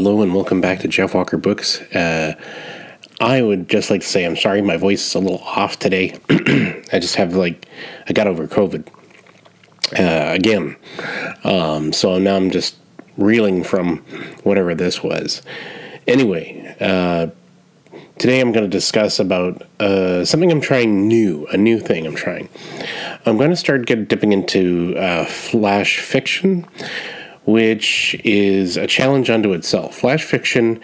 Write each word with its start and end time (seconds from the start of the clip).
Hello 0.00 0.22
and 0.22 0.32
welcome 0.32 0.60
back 0.60 0.78
to 0.78 0.86
Jeff 0.86 1.12
Walker 1.12 1.36
Books. 1.36 1.80
Uh, 1.92 2.36
I 3.20 3.42
would 3.42 3.68
just 3.68 3.90
like 3.90 4.02
to 4.02 4.06
say 4.06 4.24
I'm 4.24 4.36
sorry 4.36 4.62
my 4.62 4.76
voice 4.76 5.04
is 5.04 5.12
a 5.16 5.18
little 5.18 5.40
off 5.40 5.80
today. 5.80 6.16
I 6.30 7.00
just 7.00 7.16
have 7.16 7.34
like 7.34 7.66
I 8.08 8.12
got 8.12 8.28
over 8.28 8.46
COVID 8.46 8.86
uh, 9.98 10.32
again, 10.32 10.76
um, 11.42 11.92
so 11.92 12.16
now 12.16 12.36
I'm 12.36 12.52
just 12.52 12.76
reeling 13.16 13.64
from 13.64 14.04
whatever 14.44 14.72
this 14.72 15.02
was. 15.02 15.42
Anyway, 16.06 16.76
uh, 16.80 17.26
today 18.18 18.38
I'm 18.38 18.52
going 18.52 18.70
to 18.70 18.70
discuss 18.70 19.18
about 19.18 19.64
uh, 19.80 20.24
something 20.24 20.52
I'm 20.52 20.60
trying 20.60 21.08
new, 21.08 21.44
a 21.48 21.56
new 21.56 21.80
thing 21.80 22.06
I'm 22.06 22.14
trying. 22.14 22.48
I'm 23.26 23.36
going 23.36 23.50
to 23.50 23.56
start 23.56 23.84
get 23.84 24.06
dipping 24.06 24.30
into 24.30 24.96
uh, 24.96 25.24
flash 25.24 25.98
fiction 25.98 26.68
which 27.48 28.14
is 28.24 28.76
a 28.76 28.86
challenge 28.86 29.30
unto 29.30 29.54
itself. 29.54 29.94
Flash 29.94 30.22
fiction 30.22 30.78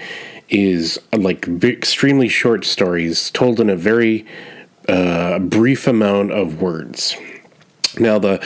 is 0.49 0.99
like 1.13 1.47
extremely 1.63 2.27
short 2.27 2.65
stories 2.65 3.31
told 3.31 3.61
in 3.61 3.69
a 3.69 3.77
very 3.77 4.25
uh, 4.89 5.39
brief 5.41 5.87
amount 5.87 6.33
of 6.33 6.63
words. 6.63 7.17
Now 7.99 8.19
the 8.19 8.43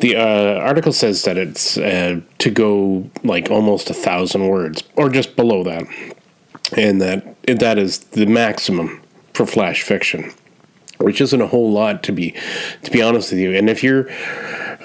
the 0.00 0.14
uh, 0.14 0.58
article 0.58 0.92
says 0.92 1.24
that 1.24 1.38
it's 1.38 1.78
uh, 1.78 2.20
to 2.36 2.50
go 2.50 3.10
like 3.22 3.50
almost 3.50 3.88
a 3.88 3.94
thousand 3.94 4.46
words 4.46 4.82
or 4.94 5.08
just 5.08 5.34
below 5.34 5.64
that, 5.64 5.84
and 6.76 7.00
that 7.00 7.42
that 7.46 7.78
is 7.78 8.00
the 8.00 8.26
maximum 8.26 9.00
for 9.32 9.46
flash 9.46 9.82
fiction, 9.82 10.34
which 10.98 11.18
isn't 11.18 11.40
a 11.40 11.46
whole 11.46 11.72
lot 11.72 12.02
to 12.02 12.12
be 12.12 12.34
to 12.82 12.90
be 12.90 13.00
honest 13.00 13.30
with 13.32 13.40
you. 13.40 13.56
And 13.56 13.70
if 13.70 13.82
you're 13.82 14.10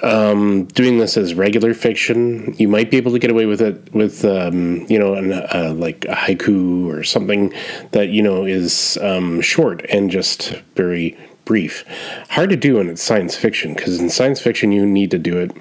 um, 0.04 0.66
doing 0.66 0.98
this 0.98 1.18
as 1.18 1.34
regular 1.34 1.74
fiction, 1.74 2.56
you 2.58 2.68
might 2.68 2.90
be 2.90 2.98
able 2.98 3.12
to 3.12 3.20
get 3.20 3.30
away 3.30 3.46
with 3.46 3.62
it 3.62 3.94
with, 3.94 4.24
um, 4.26 4.86
you 4.90 4.98
know, 4.98 5.16
an, 5.16 5.34
uh, 5.34 5.74
like 5.76 6.06
a 6.06 6.16
haiku 6.16 6.88
or 6.88 7.04
something 7.04 7.54
that, 7.92 8.10
you 8.10 8.22
know, 8.22 8.46
is 8.46 8.98
um, 9.02 9.42
short 9.42 9.86
and 9.90 10.10
just 10.10 10.52
very 10.76 11.18
brief. 11.46 11.84
Hard 12.30 12.50
to 12.52 12.56
do 12.56 12.80
it's 12.80 13.02
science 13.02 13.36
fiction 13.36 13.74
because 13.74 14.00
in 14.00 14.10
science 14.10 14.40
fiction, 14.40 14.72
you 14.72 14.86
need 14.86 15.12
to 15.12 15.20
do 15.20 15.38
it 15.38 15.56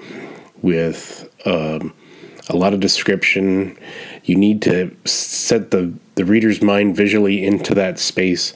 with 0.61 1.29
um, 1.45 1.93
a 2.47 2.55
lot 2.55 2.73
of 2.73 2.79
description. 2.79 3.77
You 4.23 4.35
need 4.35 4.61
to 4.63 4.95
set 5.05 5.71
the, 5.71 5.93
the 6.15 6.25
reader's 6.25 6.61
mind 6.61 6.95
visually 6.95 7.45
into 7.45 7.73
that 7.75 7.99
space 7.99 8.53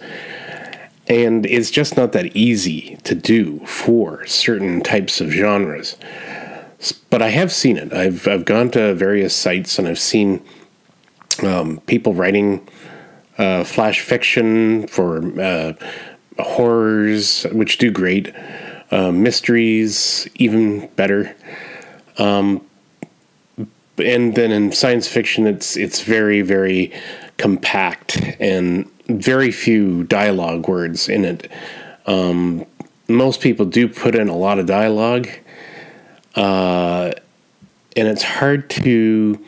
and 1.07 1.45
it's 1.45 1.69
just 1.71 1.97
not 1.97 2.11
that 2.13 2.35
easy 2.35 2.97
to 3.03 3.15
do 3.15 3.59
for 3.65 4.25
certain 4.25 4.81
types 4.81 5.19
of 5.19 5.31
genres. 5.31 5.97
But 7.09 7.21
I 7.21 7.29
have 7.29 7.51
seen 7.51 7.77
it. 7.77 7.93
I've, 7.93 8.27
I've 8.27 8.45
gone 8.45 8.71
to 8.71 8.93
various 8.93 9.35
sites 9.35 9.79
and 9.79 9.87
I've 9.87 9.99
seen 9.99 10.43
um, 11.41 11.81
people 11.87 12.13
writing 12.13 12.67
uh, 13.37 13.63
flash 13.63 14.01
fiction 14.01 14.87
for 14.87 15.39
uh, 15.39 15.73
horrors, 16.39 17.43
which 17.51 17.77
do 17.77 17.91
great, 17.91 18.33
uh, 18.91 19.11
mysteries, 19.11 20.27
even 20.35 20.87
better. 20.95 21.35
Um, 22.17 22.65
and 23.97 24.35
then 24.35 24.51
in 24.51 24.71
science 24.71 25.07
fiction, 25.07 25.45
it's 25.45 25.77
it's 25.77 26.01
very 26.01 26.41
very 26.41 26.91
compact 27.37 28.17
and 28.39 28.89
very 29.07 29.51
few 29.51 30.03
dialogue 30.03 30.67
words 30.67 31.09
in 31.09 31.25
it. 31.25 31.51
Um, 32.05 32.65
most 33.07 33.41
people 33.41 33.65
do 33.65 33.87
put 33.87 34.15
in 34.15 34.29
a 34.29 34.35
lot 34.35 34.59
of 34.59 34.65
dialogue, 34.65 35.27
uh, 36.35 37.11
and 37.95 38.07
it's 38.07 38.23
hard 38.23 38.69
to 38.71 39.43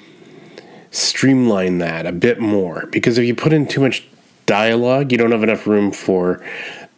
streamline 0.91 1.79
that 1.79 2.05
a 2.05 2.11
bit 2.11 2.39
more 2.39 2.85
because 2.91 3.17
if 3.17 3.25
you 3.25 3.35
put 3.35 3.51
in 3.51 3.67
too 3.67 3.81
much 3.81 4.07
dialogue, 4.45 5.11
you 5.11 5.17
don't 5.17 5.31
have 5.31 5.43
enough 5.43 5.67
room 5.67 5.91
for 5.91 6.43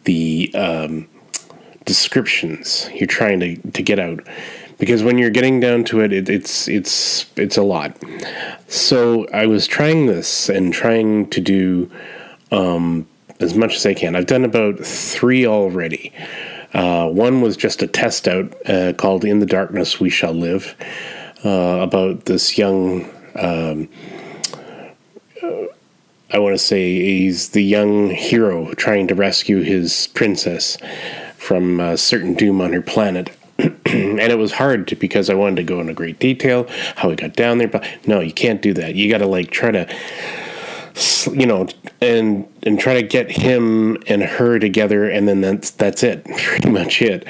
the 0.04 0.52
um, 0.54 1.08
descriptions 1.84 2.88
you're 2.94 3.06
trying 3.06 3.40
to, 3.40 3.56
to 3.72 3.82
get 3.82 3.98
out. 3.98 4.20
Because 4.78 5.02
when 5.02 5.18
you're 5.18 5.30
getting 5.30 5.58
down 5.58 5.82
to 5.84 6.00
it, 6.00 6.12
it, 6.12 6.28
it's 6.28 6.68
it's 6.68 7.26
it's 7.34 7.56
a 7.56 7.62
lot. 7.62 7.96
So 8.68 9.26
I 9.32 9.46
was 9.46 9.66
trying 9.66 10.06
this 10.06 10.48
and 10.48 10.72
trying 10.72 11.28
to 11.30 11.40
do 11.40 11.90
um, 12.50 13.06
as 13.40 13.54
much 13.54 13.76
as 13.76 13.86
I 13.86 13.94
can. 13.94 14.16
I've 14.16 14.26
done 14.26 14.44
about 14.44 14.78
three 14.80 15.46
already. 15.46 16.12
Uh, 16.72 17.08
one 17.08 17.40
was 17.40 17.56
just 17.56 17.82
a 17.82 17.86
test 17.86 18.28
out 18.28 18.54
uh, 18.68 18.92
called 18.92 19.24
In 19.24 19.38
the 19.38 19.46
Darkness 19.46 19.98
We 19.98 20.10
Shall 20.10 20.34
Live 20.34 20.74
uh, 21.44 21.80
about 21.80 22.26
this 22.26 22.58
young. 22.58 23.10
Um, 23.34 23.88
uh, 25.42 25.66
I 26.30 26.38
want 26.38 26.54
to 26.54 26.58
say 26.58 26.94
he's 26.94 27.50
the 27.50 27.62
young 27.62 28.10
hero 28.10 28.74
trying 28.74 29.08
to 29.08 29.14
rescue 29.14 29.62
his 29.62 30.08
princess 30.08 30.76
from 31.36 31.80
a 31.80 31.96
certain 31.96 32.34
doom 32.34 32.60
on 32.60 32.74
her 32.74 32.82
planet. 32.82 33.34
and 33.58 34.20
it 34.20 34.38
was 34.38 34.52
hard 34.52 34.86
to, 34.88 34.96
because 34.96 35.30
I 35.30 35.34
wanted 35.34 35.56
to 35.56 35.62
go 35.62 35.80
into 35.80 35.94
great 35.94 36.18
detail 36.18 36.66
how 36.96 37.10
he 37.10 37.16
got 37.16 37.34
down 37.34 37.58
there, 37.58 37.66
but 37.66 37.84
no, 38.06 38.20
you 38.20 38.32
can't 38.32 38.60
do 38.60 38.74
that. 38.74 38.94
You 38.94 39.10
got 39.10 39.18
to 39.18 39.26
like 39.26 39.50
try 39.50 39.70
to 39.70 39.88
you 41.26 41.46
know, 41.46 41.68
and 42.00 42.46
and 42.62 42.78
try 42.78 42.94
to 42.94 43.02
get 43.02 43.30
him 43.30 43.96
and 44.06 44.22
her 44.22 44.58
together, 44.58 45.08
and 45.08 45.28
then 45.28 45.40
that's 45.40 45.70
that's 45.70 46.02
it, 46.02 46.24
pretty 46.38 46.70
much 46.70 47.02
it. 47.02 47.24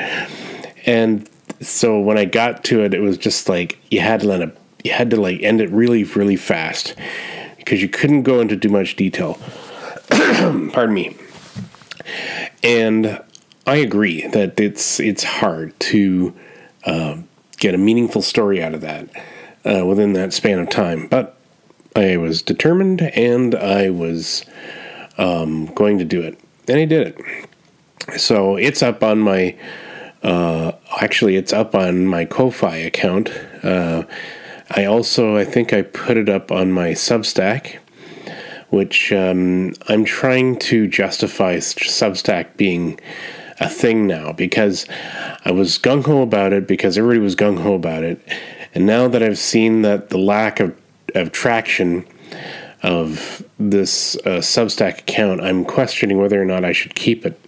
And 0.86 1.28
so 1.60 1.98
when 1.98 2.16
I 2.16 2.24
got 2.24 2.64
to 2.64 2.82
it, 2.84 2.94
it 2.94 3.00
was 3.00 3.18
just 3.18 3.48
like 3.48 3.78
you 3.90 4.00
had 4.00 4.20
to 4.20 4.28
let 4.28 4.40
it, 4.40 4.56
you 4.84 4.92
had 4.92 5.10
to 5.10 5.20
like 5.20 5.42
end 5.42 5.60
it 5.60 5.70
really, 5.70 6.04
really 6.04 6.36
fast 6.36 6.94
because 7.56 7.82
you 7.82 7.88
couldn't 7.88 8.22
go 8.22 8.40
into 8.40 8.56
too 8.56 8.68
much 8.68 8.96
detail. 8.96 9.38
Pardon 10.08 10.94
me. 10.94 11.16
And 12.62 13.22
I 13.66 13.76
agree 13.76 14.26
that 14.28 14.58
it's 14.58 14.98
it's 14.98 15.24
hard 15.24 15.78
to 15.80 16.34
uh, 16.84 17.18
get 17.58 17.74
a 17.74 17.78
meaningful 17.78 18.22
story 18.22 18.62
out 18.62 18.74
of 18.74 18.80
that 18.80 19.10
uh, 19.64 19.84
within 19.84 20.14
that 20.14 20.32
span 20.32 20.58
of 20.58 20.70
time, 20.70 21.06
but 21.08 21.37
I 21.98 22.16
was 22.16 22.42
determined 22.42 23.02
and 23.02 23.54
I 23.56 23.90
was 23.90 24.44
um, 25.18 25.66
going 25.74 25.98
to 25.98 26.04
do 26.04 26.22
it. 26.22 26.38
And 26.68 26.78
I 26.78 26.84
did 26.84 27.08
it. 27.08 28.20
So 28.20 28.56
it's 28.56 28.82
up 28.82 29.02
on 29.02 29.18
my, 29.18 29.56
uh, 30.22 30.72
actually, 31.00 31.36
it's 31.36 31.52
up 31.52 31.74
on 31.74 32.06
my 32.06 32.24
Ko-Fi 32.24 32.76
account. 32.76 33.30
Uh, 33.62 34.04
I 34.70 34.84
also, 34.84 35.36
I 35.36 35.44
think 35.44 35.72
I 35.72 35.82
put 35.82 36.16
it 36.16 36.28
up 36.28 36.52
on 36.52 36.72
my 36.72 36.90
Substack, 36.90 37.78
which 38.70 39.12
um, 39.12 39.72
I'm 39.88 40.04
trying 40.04 40.58
to 40.60 40.86
justify 40.86 41.56
Substack 41.56 42.56
being 42.56 43.00
a 43.60 43.68
thing 43.68 44.06
now 44.06 44.32
because 44.32 44.86
I 45.44 45.50
was 45.50 45.78
gung 45.78 46.06
ho 46.06 46.22
about 46.22 46.52
it 46.52 46.68
because 46.68 46.96
everybody 46.96 47.18
was 47.18 47.34
gung 47.34 47.62
ho 47.62 47.74
about 47.74 48.04
it. 48.04 48.20
And 48.72 48.86
now 48.86 49.08
that 49.08 49.22
I've 49.22 49.38
seen 49.38 49.82
that 49.82 50.10
the 50.10 50.18
lack 50.18 50.60
of 50.60 50.78
of 51.14 51.32
traction 51.32 52.06
of 52.82 53.44
this 53.58 54.16
uh, 54.16 54.40
Substack 54.40 55.00
account, 55.00 55.40
I'm 55.40 55.64
questioning 55.64 56.18
whether 56.18 56.40
or 56.40 56.44
not 56.44 56.64
I 56.64 56.72
should 56.72 56.94
keep 56.94 57.26
it 57.26 57.40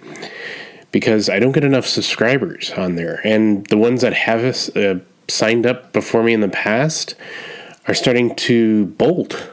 because 0.92 1.28
I 1.28 1.38
don't 1.38 1.52
get 1.52 1.64
enough 1.64 1.86
subscribers 1.86 2.72
on 2.72 2.96
there, 2.96 3.20
and 3.24 3.64
the 3.66 3.78
ones 3.78 4.00
that 4.02 4.12
have 4.12 4.76
uh, 4.76 4.96
signed 5.28 5.66
up 5.66 5.92
before 5.92 6.22
me 6.22 6.32
in 6.32 6.40
the 6.40 6.48
past 6.48 7.14
are 7.86 7.94
starting 7.94 8.34
to 8.36 8.86
bolt. 8.86 9.50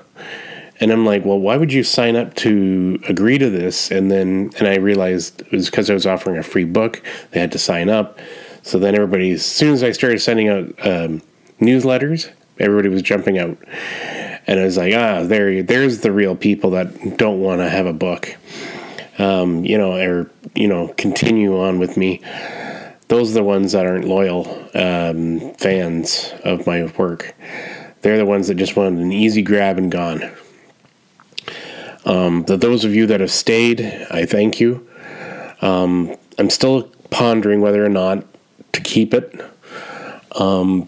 And 0.79 0.91
I'm 0.91 1.05
like, 1.05 1.25
well, 1.25 1.39
why 1.39 1.57
would 1.57 1.73
you 1.73 1.83
sign 1.83 2.15
up 2.15 2.35
to 2.35 2.99
agree 3.09 3.39
to 3.39 3.49
this? 3.49 3.89
And 3.89 4.11
then, 4.11 4.51
and 4.59 4.67
I 4.67 4.75
realized 4.75 5.41
it 5.41 5.51
was 5.51 5.69
because 5.69 5.89
I 5.89 5.93
was 5.95 6.05
offering 6.05 6.37
a 6.37 6.43
free 6.43 6.65
book. 6.65 7.01
They 7.31 7.39
had 7.39 7.51
to 7.53 7.59
sign 7.59 7.89
up. 7.89 8.19
So 8.61 8.77
then 8.77 8.93
everybody, 8.93 9.31
as 9.31 9.45
soon 9.45 9.73
as 9.73 9.83
I 9.83 9.91
started 9.91 10.19
sending 10.19 10.49
out 10.49 10.65
um, 10.85 11.21
newsletters, 11.59 12.31
everybody 12.59 12.89
was 12.89 13.01
jumping 13.01 13.37
out. 13.37 13.57
And 14.47 14.59
I 14.59 14.63
was 14.63 14.77
like, 14.77 14.93
ah, 14.93 15.23
there, 15.23 15.61
there's 15.61 15.99
the 15.99 16.11
real 16.11 16.35
people 16.35 16.71
that 16.71 17.17
don't 17.17 17.41
want 17.41 17.59
to 17.59 17.69
have 17.69 17.85
a 17.85 17.93
book, 17.93 18.37
um, 19.19 19.65
you 19.65 19.77
know, 19.77 19.93
or 19.93 20.31
you 20.55 20.67
know, 20.67 20.93
continue 20.97 21.59
on 21.59 21.79
with 21.79 21.97
me. 21.97 22.21
Those 23.09 23.31
are 23.31 23.35
the 23.35 23.43
ones 23.43 23.71
that 23.71 23.85
aren't 23.85 24.05
loyal 24.05 24.47
um, 24.73 25.53
fans 25.55 26.33
of 26.43 26.65
my 26.65 26.85
work. 26.97 27.35
They're 28.01 28.17
the 28.17 28.25
ones 28.25 28.47
that 28.47 28.55
just 28.55 28.75
want 28.75 28.97
an 28.97 29.11
easy 29.11 29.41
grab 29.41 29.77
and 29.77 29.91
gone. 29.91 30.31
Um, 32.05 32.43
those 32.43 32.85
of 32.85 32.95
you 32.95 33.05
that 33.07 33.19
have 33.19 33.31
stayed, 33.31 33.81
I 34.09 34.25
thank 34.25 34.59
you. 34.59 34.87
Um, 35.61 36.15
I'm 36.37 36.49
still 36.49 36.83
pondering 37.09 37.61
whether 37.61 37.83
or 37.83 37.89
not 37.89 38.23
to 38.73 38.81
keep 38.81 39.13
it. 39.13 39.41
Um, 40.39 40.87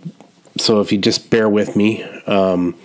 so 0.60 0.82
if 0.82 0.92
you 0.92 0.98
just 0.98 1.30
bear 1.30 1.50
with 1.50 1.76
me. 1.76 2.04
Um, 2.28 2.76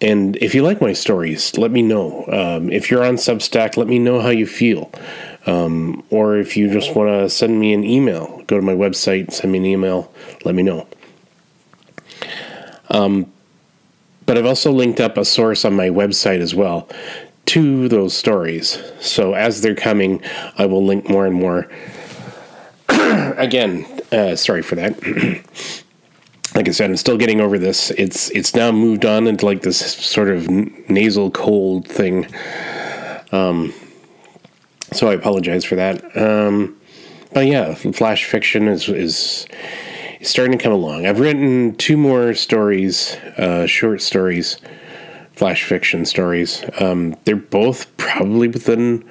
and 0.00 0.36
if 0.36 0.54
you 0.54 0.62
like 0.62 0.80
my 0.80 0.92
stories, 0.92 1.58
let 1.58 1.70
me 1.70 1.82
know. 1.82 2.24
Um, 2.28 2.70
if 2.70 2.90
you're 2.90 3.04
on 3.04 3.16
Substack, 3.16 3.76
let 3.76 3.88
me 3.88 3.98
know 3.98 4.20
how 4.20 4.28
you 4.28 4.46
feel. 4.46 4.92
Um, 5.46 6.04
or 6.10 6.36
if 6.36 6.56
you 6.56 6.70
just 6.72 6.94
want 6.94 7.08
to 7.08 7.28
send 7.28 7.58
me 7.58 7.72
an 7.72 7.82
email, 7.82 8.42
go 8.46 8.56
to 8.56 8.62
my 8.62 8.74
website, 8.74 9.32
send 9.32 9.50
me 9.52 9.58
an 9.58 9.64
email, 9.64 10.12
let 10.44 10.54
me 10.54 10.62
know. 10.62 10.86
Um, 12.90 13.32
but 14.24 14.38
I've 14.38 14.46
also 14.46 14.70
linked 14.70 15.00
up 15.00 15.16
a 15.16 15.24
source 15.24 15.64
on 15.64 15.74
my 15.74 15.88
website 15.88 16.40
as 16.40 16.54
well 16.54 16.88
to 17.46 17.88
those 17.88 18.14
stories. 18.14 18.78
So 19.00 19.32
as 19.32 19.62
they're 19.62 19.74
coming, 19.74 20.22
I 20.58 20.66
will 20.66 20.84
link 20.84 21.08
more 21.08 21.26
and 21.26 21.34
more. 21.34 21.68
Again, 22.88 23.86
uh, 24.12 24.36
sorry 24.36 24.62
for 24.62 24.74
that. 24.74 25.82
like 26.58 26.66
I 26.66 26.72
said, 26.72 26.90
I'm 26.90 26.96
still 26.96 27.16
getting 27.16 27.40
over 27.40 27.56
this. 27.56 27.92
It's 27.92 28.30
it's 28.30 28.52
now 28.52 28.72
moved 28.72 29.04
on 29.04 29.28
into 29.28 29.46
like 29.46 29.62
this 29.62 29.78
sort 29.78 30.28
of 30.28 30.50
nasal 30.50 31.30
cold 31.30 31.86
thing. 31.86 32.26
Um, 33.30 33.72
so 34.90 35.08
I 35.08 35.14
apologize 35.14 35.64
for 35.64 35.76
that. 35.76 36.16
Um, 36.16 36.76
but 37.32 37.46
yeah, 37.46 37.74
flash 37.74 38.24
fiction 38.24 38.66
is 38.66 38.88
is 38.88 39.46
starting 40.20 40.58
to 40.58 40.62
come 40.62 40.72
along. 40.72 41.06
I've 41.06 41.20
written 41.20 41.76
two 41.76 41.96
more 41.96 42.34
stories, 42.34 43.14
uh, 43.36 43.68
short 43.68 44.02
stories, 44.02 44.58
flash 45.34 45.62
fiction 45.62 46.04
stories. 46.06 46.64
Um, 46.80 47.14
they're 47.24 47.36
both 47.36 47.96
probably 47.98 48.48
within 48.48 49.08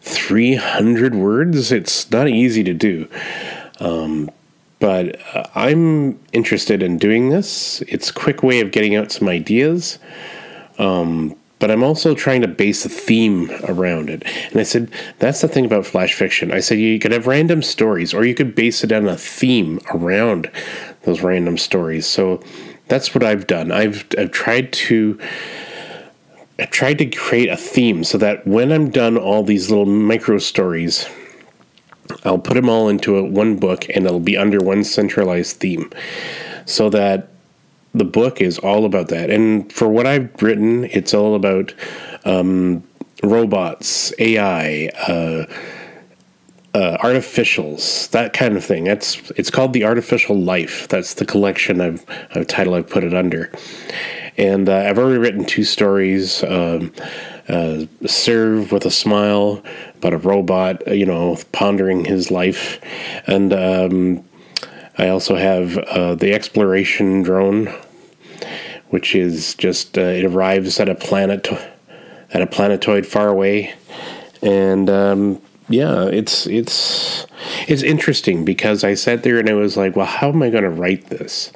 300 0.00 1.14
words. 1.14 1.72
It's 1.72 2.10
not 2.10 2.26
easy 2.26 2.64
to 2.64 2.72
do. 2.72 3.06
Um, 3.80 4.30
but 4.80 5.20
uh, 5.36 5.44
I'm 5.54 6.18
interested 6.32 6.82
in 6.82 6.98
doing 6.98 7.28
this. 7.28 7.82
It's 7.82 8.10
a 8.10 8.14
quick 8.14 8.42
way 8.42 8.60
of 8.60 8.72
getting 8.72 8.96
out 8.96 9.12
some 9.12 9.28
ideas. 9.28 9.98
Um, 10.78 11.36
but 11.60 11.70
I'm 11.70 11.84
also 11.84 12.14
trying 12.14 12.40
to 12.40 12.48
base 12.48 12.86
a 12.86 12.88
theme 12.88 13.50
around 13.64 14.08
it. 14.08 14.22
And 14.50 14.58
I 14.58 14.62
said, 14.62 14.90
that's 15.18 15.42
the 15.42 15.48
thing 15.48 15.66
about 15.66 15.84
flash 15.84 16.14
fiction. 16.14 16.50
I 16.50 16.60
said, 16.60 16.78
you 16.78 16.98
could 16.98 17.12
have 17.12 17.26
random 17.26 17.62
stories, 17.62 18.14
or 18.14 18.24
you 18.24 18.34
could 18.34 18.54
base 18.54 18.82
it 18.82 18.90
on 18.90 19.06
a 19.06 19.16
theme 19.16 19.78
around 19.92 20.50
those 21.02 21.20
random 21.20 21.58
stories. 21.58 22.06
So 22.06 22.42
that's 22.88 23.14
what 23.14 23.22
I've 23.22 23.46
done. 23.46 23.70
I've, 23.70 24.06
I've 24.18 24.32
tried 24.32 24.72
to. 24.72 25.20
I 26.58 26.64
tried 26.66 26.98
to 26.98 27.06
create 27.06 27.48
a 27.48 27.56
theme 27.56 28.04
so 28.04 28.18
that 28.18 28.46
when 28.46 28.70
I'm 28.70 28.90
done 28.90 29.16
all 29.16 29.42
these 29.42 29.70
little 29.70 29.86
micro 29.86 30.36
stories, 30.36 31.08
I'll 32.24 32.38
put 32.38 32.54
them 32.54 32.68
all 32.68 32.88
into 32.88 33.16
a, 33.16 33.24
one 33.24 33.56
book 33.56 33.86
and 33.94 34.06
it'll 34.06 34.20
be 34.20 34.36
under 34.36 34.60
one 34.60 34.84
centralized 34.84 35.58
theme 35.58 35.90
so 36.66 36.90
that 36.90 37.28
the 37.94 38.04
book 38.04 38.40
is 38.40 38.58
all 38.58 38.84
about 38.84 39.08
that. 39.08 39.30
And 39.30 39.72
for 39.72 39.88
what 39.88 40.06
I've 40.06 40.30
written, 40.42 40.84
it's 40.84 41.12
all 41.12 41.34
about 41.34 41.74
um, 42.24 42.84
robots, 43.22 44.12
AI, 44.18 44.90
uh, 45.08 45.46
uh, 46.72 46.96
artificials, 46.98 48.08
that 48.10 48.32
kind 48.32 48.56
of 48.56 48.64
thing. 48.64 48.84
That's 48.84 49.30
it's 49.32 49.50
called 49.50 49.72
the 49.72 49.84
Artificial 49.84 50.38
Life. 50.38 50.86
That's 50.88 51.14
the 51.14 51.24
collection 51.24 51.80
a 52.30 52.44
title 52.44 52.74
I've 52.74 52.88
put 52.88 53.02
it 53.02 53.12
under. 53.12 53.50
And 54.36 54.68
uh, 54.68 54.76
I've 54.76 54.98
already 54.98 55.18
written 55.18 55.44
two 55.44 55.64
stories. 55.64 56.44
Um, 56.44 56.92
uh, 57.48 57.86
serve 58.06 58.72
with 58.72 58.84
a 58.84 58.90
smile 58.90 59.62
about 59.96 60.14
a 60.14 60.18
robot, 60.18 60.86
you 60.94 61.06
know, 61.06 61.36
pondering 61.52 62.04
his 62.04 62.30
life, 62.30 62.80
and 63.26 63.52
um, 63.52 64.24
I 64.98 65.08
also 65.08 65.36
have 65.36 65.78
uh, 65.78 66.14
the 66.14 66.34
exploration 66.34 67.22
drone, 67.22 67.74
which 68.88 69.14
is 69.14 69.54
just 69.54 69.96
uh, 69.96 70.02
it 70.02 70.24
arrives 70.24 70.78
at 70.80 70.88
a 70.88 70.94
planet 70.94 71.48
at 72.32 72.42
a 72.42 72.46
planetoid 72.46 73.06
far 73.06 73.28
away, 73.28 73.74
and 74.42 74.88
um, 74.90 75.42
yeah, 75.70 76.04
it's 76.06 76.46
it's 76.48 77.26
it's 77.68 77.82
interesting 77.82 78.44
because 78.44 78.82
I 78.82 78.94
sat 78.94 79.22
there 79.22 79.38
and 79.38 79.48
I 79.48 79.54
was 79.54 79.76
like, 79.76 79.94
well, 79.96 80.06
how 80.06 80.28
am 80.30 80.42
I 80.42 80.50
going 80.50 80.64
to 80.64 80.70
write 80.70 81.08
this? 81.08 81.52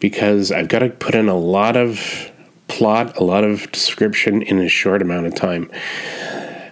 Because 0.00 0.50
I've 0.50 0.68
got 0.68 0.80
to 0.80 0.90
put 0.90 1.14
in 1.14 1.28
a 1.28 1.36
lot 1.36 1.76
of 1.76 2.29
plot, 2.70 3.16
a 3.18 3.24
lot 3.24 3.44
of 3.44 3.70
description 3.72 4.42
in 4.42 4.60
a 4.60 4.68
short 4.68 5.02
amount 5.02 5.26
of 5.26 5.34
time. 5.34 5.70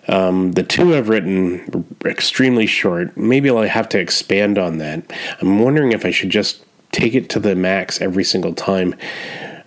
Um, 0.06 0.52
the 0.52 0.62
two 0.62 0.94
I've 0.94 1.08
written 1.08 1.84
are 2.04 2.10
extremely 2.10 2.66
short. 2.66 3.14
Maybe 3.16 3.50
I'll 3.50 3.62
have 3.62 3.88
to 3.90 3.98
expand 3.98 4.56
on 4.56 4.78
that. 4.78 5.12
I'm 5.40 5.58
wondering 5.58 5.92
if 5.92 6.06
I 6.06 6.10
should 6.10 6.30
just 6.30 6.64
take 6.92 7.14
it 7.14 7.28
to 7.30 7.40
the 7.40 7.54
max 7.54 8.00
every 8.00 8.24
single 8.24 8.54
time, 8.54 8.94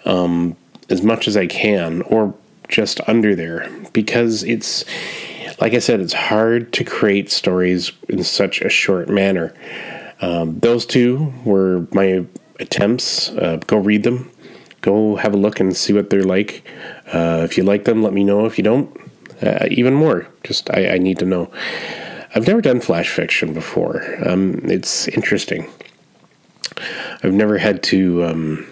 um, 0.06 0.56
as 0.90 1.04
much 1.04 1.28
as 1.28 1.38
I 1.38 1.46
can, 1.46 2.02
or 2.04 2.34
just 2.70 3.02
under 3.08 3.36
there, 3.36 3.70
because 3.94 4.44
it's 4.44 4.86
like 5.60 5.76
I 5.76 5.80
said, 5.80 6.00
it's 6.00 6.14
hard 6.14 6.74
to 6.74 6.84
create 6.84 7.30
stories 7.30 7.92
in 8.10 8.24
such 8.24 8.62
a 8.62 8.70
short 8.70 9.10
manner. 9.10 9.54
Um, 10.22 10.60
those 10.60 10.88
two 10.88 11.34
were 11.46 11.88
my 11.92 12.26
attempts. 12.60 13.30
Uh, 13.30 13.60
go 13.68 13.78
read 13.78 14.04
them. 14.04 14.32
Go 14.82 15.16
have 15.16 15.34
a 15.34 15.38
look 15.38 15.60
and 15.60 15.76
see 15.76 15.94
what 15.94 16.10
they're 16.10 16.24
like. 16.24 16.64
Uh, 17.14 17.42
if 17.44 17.58
you 17.58 17.64
like 17.64 17.86
them, 17.86 18.02
let 18.04 18.14
me 18.14 18.24
know. 18.24 18.46
If 18.46 18.58
you 18.58 18.64
don't, 18.64 18.96
uh, 19.42 19.68
even 19.70 19.94
more. 19.94 20.28
Just 20.44 20.70
I, 20.72 20.96
I, 20.96 20.98
need 20.98 21.20
to 21.20 21.26
know. 21.26 21.52
I've 22.34 22.48
never 22.48 22.62
done 22.62 22.80
flash 22.82 23.10
fiction 23.10 23.54
before. 23.54 24.04
Um, 24.28 24.62
it's 24.66 25.08
interesting. 25.08 25.70
I've 27.24 27.34
never 27.34 27.58
had 27.58 27.84
to 27.84 28.24
um, 28.24 28.68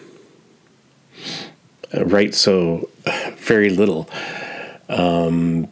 write 1.94 2.34
so 2.34 2.90
very 3.38 3.70
little. 3.70 4.10
Um, 4.88 5.68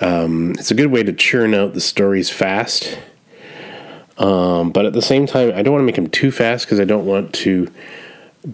um, 0.00 0.52
it's 0.52 0.70
a 0.70 0.74
good 0.74 0.90
way 0.90 1.02
to 1.02 1.12
churn 1.12 1.54
out 1.54 1.74
the 1.74 1.80
stories 1.80 2.30
fast. 2.30 2.98
Um, 4.18 4.70
but 4.70 4.86
at 4.86 4.92
the 4.92 5.02
same 5.02 5.26
time, 5.26 5.52
I 5.54 5.62
don't 5.62 5.72
want 5.72 5.82
to 5.82 5.86
make 5.86 5.96
them 5.96 6.08
too 6.08 6.30
fast 6.30 6.66
because 6.66 6.80
I 6.80 6.84
don't 6.84 7.06
want 7.06 7.32
to 7.34 7.72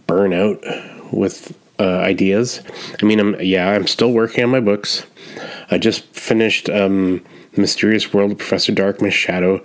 burn 0.06 0.32
out 0.32 0.62
with 1.12 1.56
uh, 1.78 1.98
ideas. 1.98 2.62
I 3.00 3.06
mean, 3.06 3.20
I'm 3.20 3.40
yeah, 3.40 3.70
I'm 3.70 3.86
still 3.86 4.12
working 4.12 4.44
on 4.44 4.50
my 4.50 4.60
books. 4.60 5.06
I 5.70 5.78
just 5.78 6.04
finished 6.14 6.68
um, 6.68 7.24
Mysterious 7.56 8.12
World 8.12 8.32
of 8.32 8.38
Professor 8.38 8.72
Darkness 8.72 9.14
Shadow, 9.14 9.64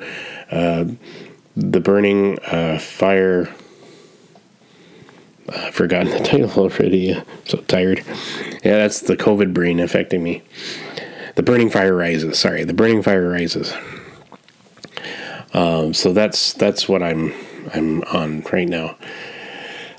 uh, 0.51 0.85
The 1.55 1.79
Burning 1.79 2.39
uh, 2.45 2.79
Fire. 2.79 3.53
I've 5.49 5.75
forgotten 5.75 6.11
the 6.11 6.19
title 6.23 6.51
already. 6.51 7.15
I'm 7.15 7.25
so 7.45 7.59
tired. 7.61 8.03
Yeah, 8.63 8.77
that's 8.77 9.01
the 9.01 9.17
COVID 9.17 9.53
brain 9.53 9.79
affecting 9.79 10.23
me. 10.23 10.41
The 11.35 11.43
Burning 11.43 11.69
Fire 11.69 11.95
Rises. 11.95 12.37
Sorry, 12.37 12.63
The 12.63 12.73
Burning 12.73 13.01
Fire 13.01 13.29
Rises. 13.29 13.73
Um, 15.53 15.93
so 15.93 16.13
that's 16.13 16.53
that's 16.53 16.89
what 16.89 17.03
I'm 17.03 17.33
I'm 17.73 18.03
on 18.03 18.41
right 18.51 18.67
now. 18.67 18.97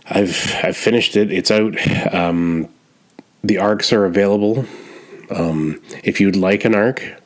I've 0.09 0.55
I've 0.63 0.77
finished 0.77 1.17
it. 1.17 1.33
It's 1.33 1.51
out. 1.51 1.75
Um, 2.15 2.69
the 3.43 3.59
arcs 3.59 3.93
are 3.93 4.05
available. 4.05 4.65
Um, 5.31 5.81
if 6.03 6.21
you'd 6.21 6.37
like 6.37 6.65
an 6.65 6.75
arc, 6.75 7.21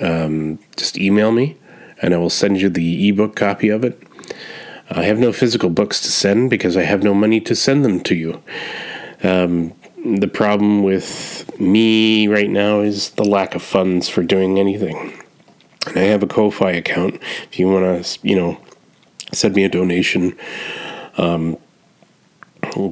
um, 0.00 0.58
just 0.76 0.98
email 0.98 1.32
me, 1.32 1.56
and 2.00 2.14
I 2.14 2.18
will 2.18 2.30
send 2.30 2.60
you 2.60 2.68
the 2.68 3.08
ebook 3.08 3.36
copy 3.36 3.68
of 3.68 3.84
it. 3.84 4.00
I 4.90 5.04
have 5.04 5.18
no 5.18 5.32
physical 5.32 5.70
books 5.70 6.00
to 6.02 6.10
send 6.10 6.50
because 6.50 6.76
I 6.76 6.82
have 6.82 7.02
no 7.02 7.14
money 7.14 7.40
to 7.42 7.54
send 7.54 7.84
them 7.84 8.00
to 8.00 8.14
you. 8.14 8.42
Um, 9.22 9.74
the 10.04 10.28
problem 10.28 10.82
with 10.82 11.60
me 11.60 12.26
right 12.26 12.50
now 12.50 12.80
is 12.80 13.10
the 13.10 13.24
lack 13.24 13.54
of 13.54 13.62
funds 13.62 14.08
for 14.08 14.22
doing 14.22 14.58
anything. 14.58 15.12
And 15.86 15.98
I 15.98 16.02
have 16.04 16.22
a 16.22 16.26
Ko-fi 16.26 16.72
account. 16.72 17.20
If 17.50 17.58
you 17.58 17.68
want 17.68 18.04
to, 18.04 18.18
you 18.26 18.34
know, 18.34 18.58
send 19.32 19.54
me 19.54 19.64
a 19.64 19.68
donation, 19.68 20.36
um, 21.18 21.56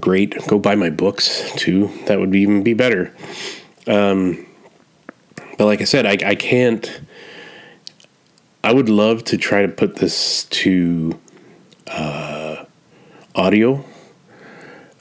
great. 0.01 0.35
Go 0.47 0.59
buy 0.59 0.75
my 0.75 0.91
books 0.91 1.51
too. 1.57 1.91
That 2.07 2.19
would 2.19 2.35
even 2.35 2.63
be 2.63 2.75
better. 2.75 3.15
Um, 3.87 4.47
but 5.57 5.67
like 5.67 5.81
I 5.81 5.85
said, 5.85 6.07
I, 6.07 6.31
I 6.31 6.35
can't. 6.35 7.01
I 8.63 8.73
would 8.73 8.89
love 8.89 9.25
to 9.25 9.39
try 9.39 9.63
to 9.63 9.69
put 9.69 9.97
this 9.97 10.45
to 10.45 11.19
uh, 11.87 12.65
audio. 13.35 13.85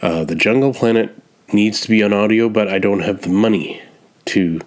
Uh, 0.02 0.24
the 0.24 0.36
Jungle 0.36 0.74
Planet 0.74 1.16
needs 1.52 1.82
to 1.82 1.90
be 1.90 2.04
on 2.04 2.14
audio, 2.14 2.50
but 2.50 2.68
I 2.68 2.80
don't 2.80 3.02
have 3.02 3.22
the 3.22 3.30
money 3.30 3.82
to 4.26 4.62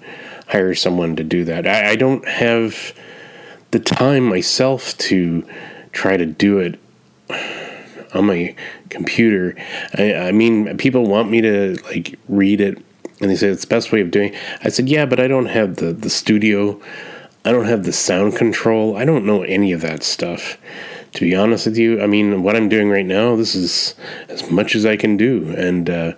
hire 0.49 0.75
someone 0.75 1.17
to 1.17 1.25
do 1.25 1.45
that. 1.45 1.67
I, 1.67 1.91
I 1.91 1.97
don't 1.97 2.27
have 2.27 2.93
the 3.71 3.79
time 3.79 4.25
myself 4.25 4.97
to 4.99 5.47
try 5.93 6.17
to 6.17 6.27
do 6.27 6.59
it 6.59 6.79
on 8.15 8.27
my 8.27 8.55
computer. 8.89 9.55
I, 9.97 10.15
I 10.15 10.33
mean, 10.33 10.77
people 10.77 11.07
want 11.07 11.31
me 11.31 11.41
to 11.41 11.77
like 11.85 12.19
read 12.29 12.61
it, 12.61 12.79
and 13.21 13.31
they 13.31 13.37
say 13.37 13.49
it's 13.49 13.63
the 13.63 13.69
best 13.69 13.93
way 13.93 14.01
of 14.01 14.11
doing. 14.11 14.35
It. 14.35 14.41
I 14.65 14.69
said, 14.69 14.89
yeah, 14.89 15.07
but 15.07 15.21
I 15.21 15.29
don't 15.29 15.47
have 15.47 15.77
the 15.77 15.93
the 15.93 16.11
studio. 16.11 16.81
I 17.45 17.53
don't 17.53 17.67
have 17.67 17.85
the 17.85 17.93
sound 17.93 18.37
control. 18.37 18.97
I 18.97 19.05
don't 19.05 19.25
know 19.25 19.43
any 19.43 19.73
of 19.73 19.81
that 19.81 20.03
stuff. 20.03 20.59
To 21.15 21.21
be 21.23 21.35
honest 21.35 21.67
with 21.67 21.77
you, 21.77 22.01
I 22.01 22.07
mean, 22.07 22.43
what 22.43 22.55
I'm 22.55 22.69
doing 22.69 22.89
right 22.89 23.07
now, 23.07 23.35
this 23.35 23.55
is 23.55 23.95
as 24.29 24.49
much 24.49 24.77
as 24.77 24.87
I 24.87 24.97
can 24.97 25.17
do, 25.17 25.53
and 25.57 25.91
uh, 25.91 26.13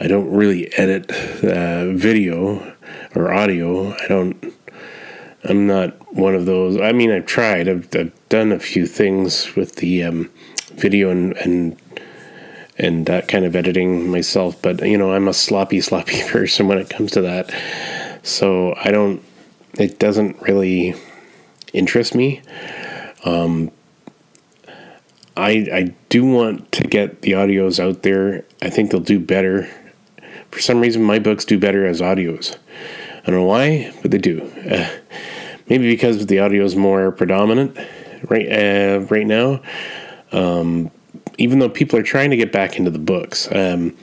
I 0.00 0.08
don't 0.08 0.30
really 0.30 0.72
edit 0.76 1.12
uh, 1.44 1.92
video 1.92 2.74
or 3.14 3.32
audio. 3.32 3.92
I 3.92 4.08
don't. 4.08 4.54
I'm 5.44 5.66
not 5.66 6.14
one 6.14 6.34
of 6.34 6.46
those. 6.46 6.80
I 6.80 6.92
mean, 6.92 7.10
I've 7.10 7.26
tried. 7.26 7.68
I've, 7.68 7.88
I've 7.94 8.12
done 8.28 8.52
a 8.52 8.58
few 8.58 8.86
things 8.86 9.54
with 9.56 9.76
the 9.76 10.02
um, 10.04 10.30
video 10.76 11.10
and 11.10 11.36
and 11.38 11.76
and 12.78 13.06
that 13.06 13.28
kind 13.28 13.44
of 13.44 13.54
editing 13.54 14.10
myself, 14.10 14.60
but 14.62 14.84
you 14.86 14.98
know, 14.98 15.12
I'm 15.12 15.28
a 15.28 15.34
sloppy, 15.34 15.80
sloppy 15.88 16.22
person 16.28 16.68
when 16.68 16.78
it 16.78 16.90
comes 16.90 17.12
to 17.12 17.20
that. 17.22 17.52
So 18.22 18.74
I 18.76 18.90
don't. 18.90 19.22
It 19.78 19.98
doesn't 19.98 20.40
really 20.42 20.94
interest 21.72 22.14
me. 22.14 22.42
Um, 23.24 23.70
I 25.36 25.68
I 25.72 25.94
do 26.08 26.24
want 26.24 26.70
to 26.72 26.84
get 26.84 27.22
the 27.22 27.32
audios 27.32 27.80
out 27.80 28.02
there. 28.02 28.44
I 28.60 28.70
think 28.70 28.90
they'll 28.90 29.00
do 29.00 29.18
better. 29.18 29.68
For 30.50 30.60
some 30.60 30.80
reason, 30.80 31.02
my 31.02 31.18
books 31.18 31.44
do 31.44 31.58
better 31.58 31.86
as 31.86 32.00
audios. 32.00 32.56
I 33.22 33.30
don't 33.30 33.36
know 33.36 33.44
why, 33.44 33.94
but 34.02 34.10
they 34.10 34.18
do. 34.18 34.42
Uh, 34.70 34.90
maybe 35.68 35.88
because 35.88 36.26
the 36.26 36.40
audio 36.40 36.64
is 36.64 36.76
more 36.76 37.10
predominant 37.12 37.78
right 38.28 38.46
uh, 38.50 39.00
right 39.08 39.26
now. 39.26 39.62
Um, 40.32 40.90
even 41.38 41.58
though 41.58 41.68
people 41.68 41.98
are 41.98 42.02
trying 42.02 42.30
to 42.30 42.36
get 42.36 42.52
back 42.52 42.76
into 42.76 42.90
the 42.90 42.98
books, 42.98 43.50
um, 43.52 43.96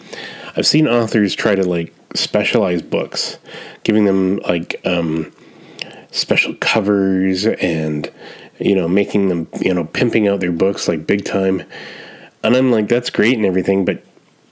I've 0.56 0.68
seen 0.68 0.88
authors 0.88 1.36
try 1.36 1.56
to 1.56 1.68
like 1.68 1.94
specialize 2.16 2.82
books, 2.82 3.38
giving 3.84 4.06
them 4.06 4.38
like 4.38 4.82
um, 4.86 5.32
special 6.12 6.56
covers 6.56 7.46
and 7.46 8.12
you 8.60 8.76
know 8.76 8.88
making 8.88 9.30
them 9.30 9.48
you 9.62 9.74
know 9.74 9.86
pimping 9.86 10.28
out 10.28 10.40
their 10.40 10.52
books 10.52 10.88
like 10.88 11.08
big 11.08 11.26
time. 11.26 11.64
And 12.44 12.56
I'm 12.56 12.72
like, 12.72 12.88
that's 12.88 13.10
great 13.10 13.36
and 13.36 13.46
everything, 13.46 13.84
but 13.84 14.04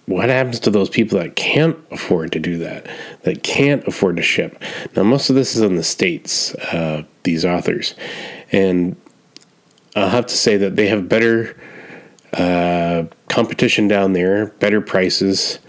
what 0.07 0.29
happens 0.29 0.61
to 0.61 0.71
those 0.71 0.89
people 0.89 1.19
that 1.19 1.35
can't 1.35 1.77
afford 1.91 2.31
to 2.31 2.39
do 2.39 2.57
that, 2.59 2.87
that 3.23 3.43
can't 3.43 3.85
afford 3.85 4.15
to 4.15 4.23
ship? 4.23 4.61
Now, 4.95 5.03
most 5.03 5.29
of 5.29 5.35
this 5.35 5.55
is 5.55 5.61
in 5.61 5.75
the 5.75 5.83
States, 5.83 6.55
uh, 6.55 7.03
these 7.23 7.43
authors. 7.43 7.93
And 8.51 8.95
I'll 9.97 10.09
have 10.09 10.25
to 10.27 10.35
say 10.35 10.55
that 10.57 10.77
they 10.77 10.87
have 10.87 11.09
better 11.09 11.57
uh, 12.33 13.05
competition 13.29 13.87
down 13.87 14.13
there, 14.13 14.47
better 14.47 14.81
prices, 14.81 15.59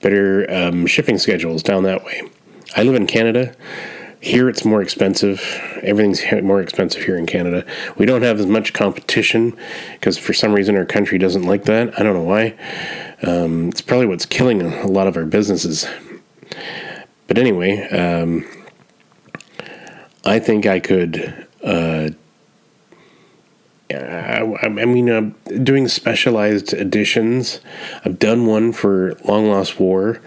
better 0.00 0.50
um, 0.52 0.86
shipping 0.86 1.18
schedules 1.18 1.62
down 1.62 1.82
that 1.84 2.04
way. 2.04 2.22
I 2.76 2.82
live 2.82 2.94
in 2.94 3.06
Canada. 3.06 3.54
Here 4.20 4.48
it's 4.48 4.64
more 4.64 4.80
expensive. 4.80 5.40
Everything's 5.82 6.22
more 6.42 6.60
expensive 6.62 7.02
here 7.02 7.16
in 7.16 7.26
Canada. 7.26 7.64
We 7.98 8.06
don't 8.06 8.22
have 8.22 8.40
as 8.40 8.46
much 8.46 8.72
competition 8.72 9.56
because 9.92 10.16
for 10.16 10.32
some 10.32 10.54
reason 10.54 10.76
our 10.76 10.86
country 10.86 11.18
doesn't 11.18 11.42
like 11.42 11.64
that. 11.64 11.98
I 11.98 12.02
don't 12.02 12.14
know 12.14 12.22
why. 12.22 12.54
Um, 13.22 13.68
it's 13.68 13.82
probably 13.82 14.06
what's 14.06 14.24
killing 14.24 14.62
a 14.62 14.86
lot 14.86 15.06
of 15.06 15.16
our 15.16 15.26
businesses. 15.26 15.86
But 17.26 17.38
anyway, 17.38 17.86
um, 17.88 18.46
I 20.24 20.38
think 20.38 20.66
I 20.66 20.80
could. 20.80 21.46
Uh, 21.62 22.10
I, 23.98 24.66
I 24.66 24.84
mean, 24.84 25.10
uh, 25.10 25.30
doing 25.62 25.88
specialized 25.88 26.72
editions. 26.72 27.60
I've 28.04 28.18
done 28.18 28.46
one 28.46 28.72
for 28.72 29.14
Long 29.24 29.48
Lost 29.48 29.78
War. 29.78 30.20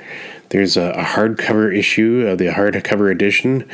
There's 0.50 0.78
a, 0.78 0.92
a 0.92 1.04
hardcover 1.04 1.76
issue 1.76 2.26
of 2.28 2.38
the 2.38 2.48
hardcover 2.48 3.12
edition 3.12 3.70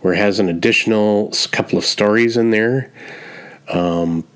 where 0.00 0.14
it 0.14 0.18
has 0.18 0.38
an 0.38 0.48
additional 0.48 1.32
couple 1.50 1.78
of 1.78 1.84
stories 1.84 2.36
in 2.36 2.50
there. 2.50 2.92
Um, 3.68 4.26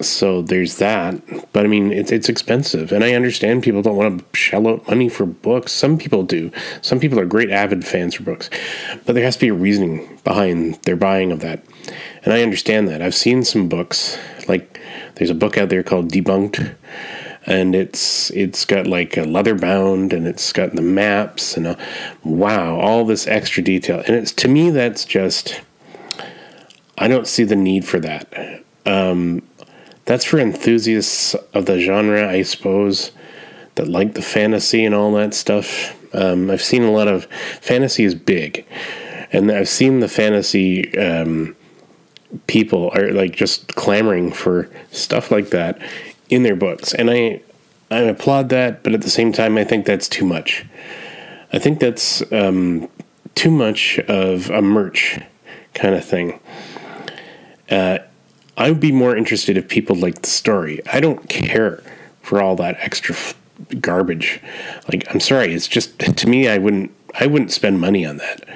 so 0.00 0.42
there's 0.42 0.78
that. 0.78 1.20
But 1.52 1.64
I 1.64 1.68
mean, 1.68 1.92
it's 1.92 2.10
it's 2.10 2.28
expensive, 2.28 2.92
and 2.92 3.04
I 3.04 3.14
understand 3.14 3.62
people 3.62 3.82
don't 3.82 3.96
want 3.96 4.32
to 4.32 4.38
shell 4.38 4.66
out 4.66 4.88
money 4.88 5.08
for 5.08 5.26
books. 5.26 5.72
Some 5.72 5.98
people 5.98 6.22
do. 6.22 6.50
Some 6.82 7.00
people 7.00 7.20
are 7.20 7.26
great 7.26 7.50
avid 7.50 7.84
fans 7.86 8.14
for 8.14 8.22
books, 8.24 8.50
but 9.04 9.14
there 9.14 9.24
has 9.24 9.36
to 9.36 9.40
be 9.40 9.48
a 9.48 9.54
reasoning 9.54 10.18
behind 10.24 10.76
their 10.82 10.96
buying 10.96 11.30
of 11.32 11.40
that, 11.40 11.64
and 12.24 12.32
I 12.32 12.42
understand 12.42 12.88
that. 12.88 13.02
I've 13.02 13.14
seen 13.14 13.44
some 13.44 13.68
books 13.68 14.18
like 14.48 14.80
there's 15.16 15.30
a 15.30 15.34
book 15.34 15.56
out 15.56 15.68
there 15.68 15.82
called 15.82 16.10
Debunked, 16.10 16.74
and 17.46 17.74
it's 17.74 18.30
it's 18.30 18.64
got 18.64 18.86
like 18.86 19.16
a 19.16 19.24
leather 19.24 19.54
bound, 19.54 20.12
and 20.12 20.26
it's 20.26 20.52
got 20.52 20.74
the 20.74 20.82
maps 20.82 21.56
and 21.56 21.66
a, 21.66 21.78
wow, 22.24 22.78
all 22.80 23.04
this 23.04 23.26
extra 23.26 23.62
detail, 23.62 24.02
and 24.06 24.16
it's 24.16 24.32
to 24.32 24.48
me 24.48 24.70
that's 24.70 25.04
just. 25.04 25.60
I 26.96 27.08
don't 27.08 27.26
see 27.26 27.42
the 27.42 27.56
need 27.56 27.84
for 27.84 27.98
that. 27.98 28.62
Um, 28.86 29.42
that's 30.04 30.24
for 30.24 30.38
enthusiasts 30.38 31.34
of 31.52 31.66
the 31.66 31.80
genre, 31.80 32.28
I 32.28 32.42
suppose, 32.42 33.12
that 33.76 33.88
like 33.88 34.14
the 34.14 34.22
fantasy 34.22 34.84
and 34.84 34.94
all 34.94 35.12
that 35.14 35.34
stuff. 35.34 35.96
Um, 36.14 36.50
I've 36.50 36.62
seen 36.62 36.82
a 36.82 36.92
lot 36.92 37.08
of 37.08 37.24
fantasy 37.60 38.04
is 38.04 38.14
big, 38.14 38.66
and 39.32 39.50
I've 39.50 39.68
seen 39.68 40.00
the 40.00 40.08
fantasy 40.08 40.96
um, 40.96 41.56
people 42.46 42.90
are 42.94 43.12
like 43.12 43.34
just 43.34 43.74
clamoring 43.74 44.32
for 44.32 44.68
stuff 44.92 45.30
like 45.30 45.50
that 45.50 45.80
in 46.28 46.42
their 46.42 46.56
books, 46.56 46.94
and 46.94 47.10
I 47.10 47.40
I 47.90 48.00
applaud 48.00 48.48
that, 48.48 48.82
but 48.82 48.94
at 48.94 49.02
the 49.02 49.10
same 49.10 49.32
time, 49.32 49.56
I 49.56 49.64
think 49.64 49.86
that's 49.86 50.08
too 50.08 50.24
much. 50.24 50.64
I 51.52 51.58
think 51.58 51.80
that's 51.80 52.22
um, 52.32 52.88
too 53.34 53.50
much 53.50 53.98
of 54.00 54.50
a 54.50 54.62
merch 54.62 55.20
kind 55.74 55.94
of 55.94 56.04
thing. 56.04 56.40
Uh, 57.70 57.98
I 58.56 58.70
would 58.70 58.80
be 58.80 58.92
more 58.92 59.16
interested 59.16 59.56
if 59.56 59.68
people 59.68 59.96
liked 59.96 60.22
the 60.22 60.30
story. 60.30 60.80
I 60.92 61.00
don't 61.00 61.28
care 61.28 61.82
for 62.20 62.40
all 62.40 62.56
that 62.56 62.76
extra 62.78 63.14
f- 63.14 63.34
garbage. 63.80 64.40
Like, 64.88 65.06
I'm 65.10 65.20
sorry, 65.20 65.54
it's 65.54 65.68
just 65.68 65.98
to 65.98 66.28
me, 66.28 66.48
I 66.48 66.58
wouldn't, 66.58 66.92
I 67.18 67.26
wouldn't 67.26 67.52
spend 67.52 67.80
money 67.80 68.06
on 68.06 68.18
that. 68.18 68.48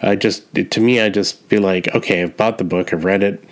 I 0.00 0.16
just, 0.16 0.52
to 0.54 0.80
me, 0.80 1.00
I 1.00 1.08
just 1.10 1.48
be 1.48 1.58
like, 1.58 1.94
okay, 1.94 2.22
I've 2.22 2.36
bought 2.36 2.58
the 2.58 2.64
book, 2.64 2.92
I've 2.92 3.04
read 3.04 3.22
it. 3.22 3.44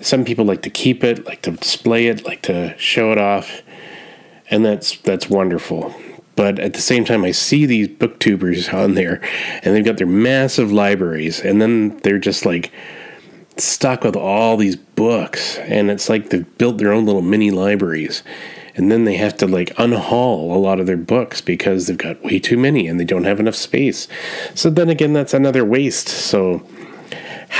Some 0.00 0.24
people 0.24 0.44
like 0.44 0.62
to 0.62 0.70
keep 0.70 1.02
it, 1.02 1.24
like 1.24 1.42
to 1.42 1.52
display 1.52 2.08
it, 2.08 2.24
like 2.24 2.42
to 2.42 2.76
show 2.78 3.12
it 3.12 3.18
off, 3.18 3.62
and 4.50 4.64
that's 4.64 4.98
that's 4.98 5.30
wonderful. 5.30 5.94
But 6.36 6.58
at 6.58 6.74
the 6.74 6.80
same 6.80 7.04
time, 7.04 7.24
I 7.24 7.30
see 7.30 7.64
these 7.64 7.88
booktubers 7.88 8.72
on 8.74 8.94
there, 8.94 9.20
and 9.62 9.74
they've 9.74 9.84
got 9.84 9.96
their 9.96 10.06
massive 10.06 10.72
libraries, 10.72 11.40
and 11.40 11.62
then 11.62 11.96
they're 11.98 12.18
just 12.18 12.44
like 12.44 12.72
stuck 13.56 14.02
with 14.02 14.16
all 14.16 14.56
these 14.56 14.76
books 14.76 15.58
and 15.58 15.90
it's 15.90 16.08
like 16.08 16.30
they've 16.30 16.58
built 16.58 16.78
their 16.78 16.92
own 16.92 17.06
little 17.06 17.22
mini 17.22 17.50
libraries 17.50 18.22
and 18.74 18.90
then 18.90 19.04
they 19.04 19.14
have 19.14 19.36
to 19.36 19.46
like 19.46 19.74
unhaul 19.76 20.54
a 20.54 20.58
lot 20.58 20.80
of 20.80 20.86
their 20.86 20.96
books 20.96 21.40
because 21.40 21.86
they've 21.86 21.98
got 21.98 22.22
way 22.24 22.38
too 22.38 22.56
many 22.56 22.88
and 22.88 22.98
they 22.98 23.04
don't 23.04 23.24
have 23.24 23.38
enough 23.38 23.54
space. 23.54 24.08
So 24.54 24.70
then 24.70 24.88
again 24.88 25.12
that's 25.12 25.34
another 25.34 25.64
waste. 25.64 26.08
So 26.08 26.66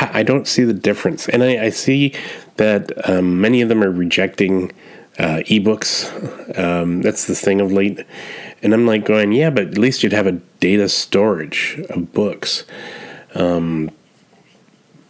i 0.01 0.25
don't 0.25 0.49
see 0.49 0.65
the 0.65 0.75
difference. 0.75 1.29
And 1.29 1.43
i, 1.45 1.67
I 1.67 1.71
see 1.71 2.15
that 2.57 3.09
um, 3.09 3.41
many 3.41 3.61
of 3.61 3.69
them 3.69 3.83
are 3.83 3.91
rejecting 3.91 4.73
uh, 5.19 5.43
ebooks. 5.47 6.59
Um, 6.59 7.03
that's 7.03 7.27
the 7.27 7.37
thing 7.37 7.61
of 7.61 7.71
late. 7.71 8.05
And 8.63 8.75
i'm 8.75 8.87
like 8.87 9.05
going 9.05 9.33
yeah 9.33 9.51
but 9.51 9.69
at 9.69 9.79
least 9.79 10.03
you'd 10.03 10.13
have 10.13 10.27
a 10.27 10.41
data 10.59 10.89
storage 10.89 11.81
of 11.91 12.13
books. 12.13 12.65
Um, 13.37 13.91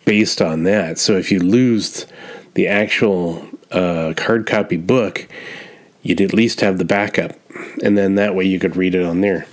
based 0.05 0.41
on 0.43 0.65
that. 0.65 0.99
So 0.99 1.17
if 1.17 1.31
you 1.31 1.41
lose 1.41 2.07
the 2.55 2.69
actual 2.69 3.47
uh, 3.71 4.15
hard 4.19 4.47
copy 4.47 4.77
book, 4.77 5.29
you'd 6.03 6.21
at 6.21 6.33
least 6.33 6.61
have 6.61 6.79
the 6.79 6.85
backup, 6.85 7.33
and 7.83 7.97
then 7.99 8.15
that 8.15 8.35
way 8.35 8.45
you 8.45 8.59
could 8.59 8.77
read 8.77 8.95
it 8.95 9.05
on 9.05 9.21
there. 9.21 9.47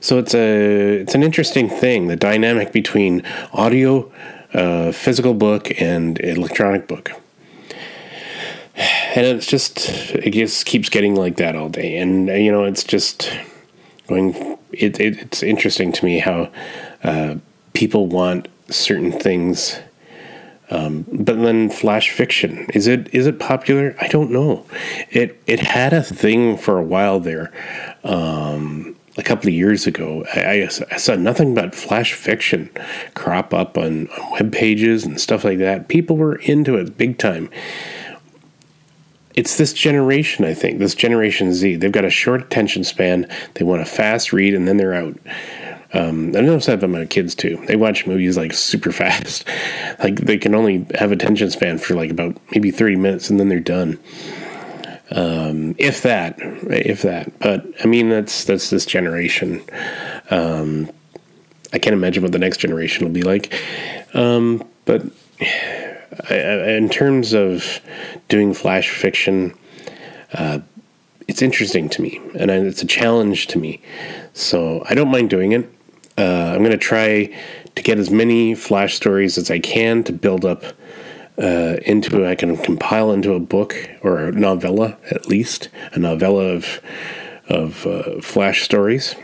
So 0.00 0.18
it's 0.18 0.34
a 0.34 1.00
it's 1.00 1.14
an 1.14 1.22
interesting 1.22 1.68
thing 1.68 2.06
the 2.06 2.16
dynamic 2.16 2.72
between 2.72 3.22
audio, 3.52 4.10
uh, 4.54 4.92
physical 4.92 5.34
book, 5.34 5.68
and 5.80 6.18
electronic 6.20 6.86
book. 6.86 7.10
And 9.16 9.26
it's 9.26 9.46
just 9.46 9.88
it 10.14 10.32
just 10.32 10.66
keeps 10.66 10.88
getting 10.88 11.16
like 11.16 11.36
that 11.36 11.56
all 11.56 11.68
day, 11.68 11.98
and 11.98 12.28
you 12.28 12.52
know 12.52 12.64
it's 12.64 12.84
just 12.84 13.32
going. 14.06 14.56
It, 14.70 15.00
it, 15.00 15.18
it's 15.18 15.42
interesting 15.42 15.92
to 15.92 16.04
me 16.04 16.18
how 16.18 16.50
uh, 17.02 17.36
people 17.72 18.06
want 18.06 18.48
certain 18.70 19.12
things. 19.12 19.78
Um, 20.70 21.06
but 21.10 21.36
then 21.36 21.70
flash 21.70 22.10
fiction 22.10 22.66
is 22.74 22.86
it 22.86 23.08
is 23.14 23.26
it 23.26 23.38
popular? 23.38 23.96
I 24.00 24.08
don't 24.08 24.30
know. 24.30 24.66
It 25.10 25.42
it 25.46 25.60
had 25.60 25.94
a 25.94 26.02
thing 26.02 26.58
for 26.58 26.78
a 26.78 26.82
while 26.82 27.20
there. 27.20 27.50
Um, 28.04 28.94
a 29.18 29.22
couple 29.22 29.48
of 29.48 29.54
years 29.54 29.86
ago, 29.86 30.24
I, 30.32 30.68
I, 30.92 30.96
saw 30.96 31.16
nothing 31.16 31.52
but 31.52 31.74
flash 31.74 32.12
fiction 32.12 32.70
crop 33.14 33.52
up 33.52 33.76
on, 33.76 34.06
on 34.08 34.30
web 34.32 34.52
pages 34.52 35.04
and 35.04 35.20
stuff 35.20 35.42
like 35.42 35.58
that. 35.58 35.88
People 35.88 36.16
were 36.16 36.36
into 36.36 36.76
it 36.76 36.96
big 36.96 37.18
time. 37.18 37.50
It's 39.34 39.56
this 39.56 39.72
generation, 39.72 40.44
I 40.44 40.54
think, 40.54 40.78
this 40.78 40.94
Generation 40.94 41.52
Z. 41.52 41.76
They've 41.76 41.92
got 41.92 42.04
a 42.04 42.10
short 42.10 42.42
attention 42.42 42.84
span. 42.84 43.28
They 43.54 43.64
want 43.64 43.82
a 43.82 43.86
fast 43.86 44.32
read, 44.32 44.54
and 44.54 44.66
then 44.66 44.76
they're 44.78 44.94
out. 44.94 45.16
Um, 45.92 46.36
I 46.36 46.40
notice 46.42 46.66
that 46.66 46.74
about 46.74 46.90
my 46.90 47.06
kids 47.06 47.34
too. 47.34 47.64
They 47.66 47.76
watch 47.76 48.06
movies 48.06 48.36
like 48.36 48.52
super 48.52 48.92
fast. 49.00 49.46
Like 49.98 50.16
they 50.16 50.38
can 50.38 50.54
only 50.54 50.86
have 50.96 51.12
attention 51.12 51.50
span 51.50 51.78
for 51.78 51.94
like 51.94 52.10
about 52.10 52.36
maybe 52.52 52.70
30 52.70 52.96
minutes, 52.96 53.30
and 53.30 53.40
then 53.40 53.48
they're 53.48 53.60
done. 53.60 53.98
Um, 55.10 55.74
if 55.78 56.02
that, 56.02 56.36
if 56.38 57.02
that. 57.02 57.38
But 57.38 57.64
I 57.82 57.86
mean, 57.86 58.10
that's 58.10 58.44
that's 58.44 58.70
this 58.70 58.84
generation. 58.84 59.62
Um, 60.30 60.90
I 61.72 61.78
can't 61.78 61.94
imagine 61.94 62.22
what 62.22 62.32
the 62.32 62.38
next 62.38 62.58
generation 62.58 63.06
will 63.06 63.12
be 63.12 63.22
like. 63.22 63.54
Um, 64.14 64.66
but 64.84 65.02
I, 65.40 66.34
I, 66.34 66.70
in 66.72 66.88
terms 66.88 67.32
of 67.32 67.80
doing 68.28 68.52
flash 68.52 68.90
fiction, 68.90 69.56
uh, 70.34 70.60
it's 71.26 71.42
interesting 71.42 71.88
to 71.90 72.02
me, 72.02 72.20
and 72.38 72.50
it's 72.50 72.82
a 72.82 72.86
challenge 72.86 73.46
to 73.48 73.58
me. 73.58 73.80
So 74.34 74.84
I 74.88 74.94
don't 74.94 75.10
mind 75.10 75.30
doing 75.30 75.52
it. 75.52 75.70
Uh, 76.18 76.52
I'm 76.52 76.58
going 76.58 76.72
to 76.72 76.76
try 76.76 77.32
to 77.76 77.82
get 77.82 77.98
as 77.98 78.10
many 78.10 78.56
flash 78.56 78.94
stories 78.94 79.38
as 79.38 79.50
I 79.50 79.60
can 79.60 80.02
to 80.04 80.12
build 80.12 80.44
up 80.44 80.64
uh, 81.38 81.76
into 81.86 82.26
I 82.26 82.34
can 82.34 82.56
compile 82.56 83.12
into 83.12 83.34
a 83.34 83.38
book 83.38 83.76
or 84.02 84.18
a 84.18 84.32
novella 84.32 84.98
at 85.12 85.28
least 85.28 85.68
a 85.92 85.98
novella 86.00 86.46
of 86.46 86.80
of 87.48 87.86
uh, 87.86 88.20
flash 88.20 88.62
stories. 88.62 89.14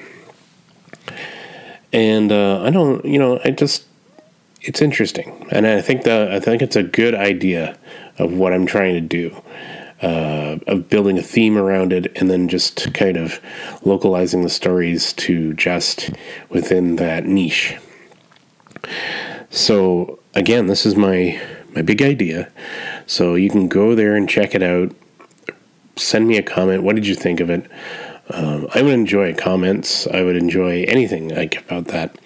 And 1.93 2.33
uh, 2.33 2.63
I 2.63 2.71
don't, 2.71 3.05
you 3.05 3.19
know, 3.19 3.41
I 3.45 3.51
just 3.51 3.87
it's 4.63 4.81
interesting, 4.81 5.47
and 5.51 5.67
I 5.67 5.83
think 5.83 6.05
that 6.05 6.31
I 6.31 6.41
think 6.41 6.63
it's 6.63 6.77
a 6.77 6.83
good 6.83 7.15
idea 7.15 7.77
of 8.19 8.33
what 8.33 8.53
I'm 8.53 8.67
trying 8.67 8.95
to 8.95 9.01
do. 9.01 9.37
Uh, 10.05 10.59
of 10.67 10.91
building 10.91 11.19
a 11.19 11.23
theme 11.23 11.57
around 11.57 11.91
it 11.91 12.13
and 12.15 12.31
then 12.31 12.47
just 12.47 12.93
kind 12.93 13.17
of 13.17 13.41
localizing 13.85 14.43
the 14.43 14.51
stories 14.51 15.15
to 15.15 15.55
just 15.55 16.11
within 16.51 16.97
that 16.97 17.25
niche. 17.25 17.77
So 19.49 20.19
again, 20.35 20.67
this 20.67 20.85
is 20.85 20.95
my 20.95 21.41
my 21.75 21.81
big 21.81 22.03
idea. 22.03 22.51
So 23.07 23.35
you 23.35 23.49
can 23.49 23.67
go 23.67 23.95
there 23.95 24.15
and 24.15 24.29
check 24.29 24.55
it 24.55 24.63
out. 24.63 24.95
Send 25.97 26.29
me 26.29 26.37
a 26.37 26.43
comment. 26.43 26.83
What 26.83 26.97
did 26.97 27.07
you 27.07 27.15
think 27.15 27.41
of 27.41 27.49
it? 27.49 27.71
Um, 28.31 28.69
I 28.75 28.83
would 28.83 28.93
enjoy 28.93 29.35
comments. 29.35 30.07
I 30.07 30.23
would 30.23 30.37
enjoy 30.37 30.85
anything 30.89 31.29
like 31.29 31.63
about 31.63 31.87
that. 31.87 32.19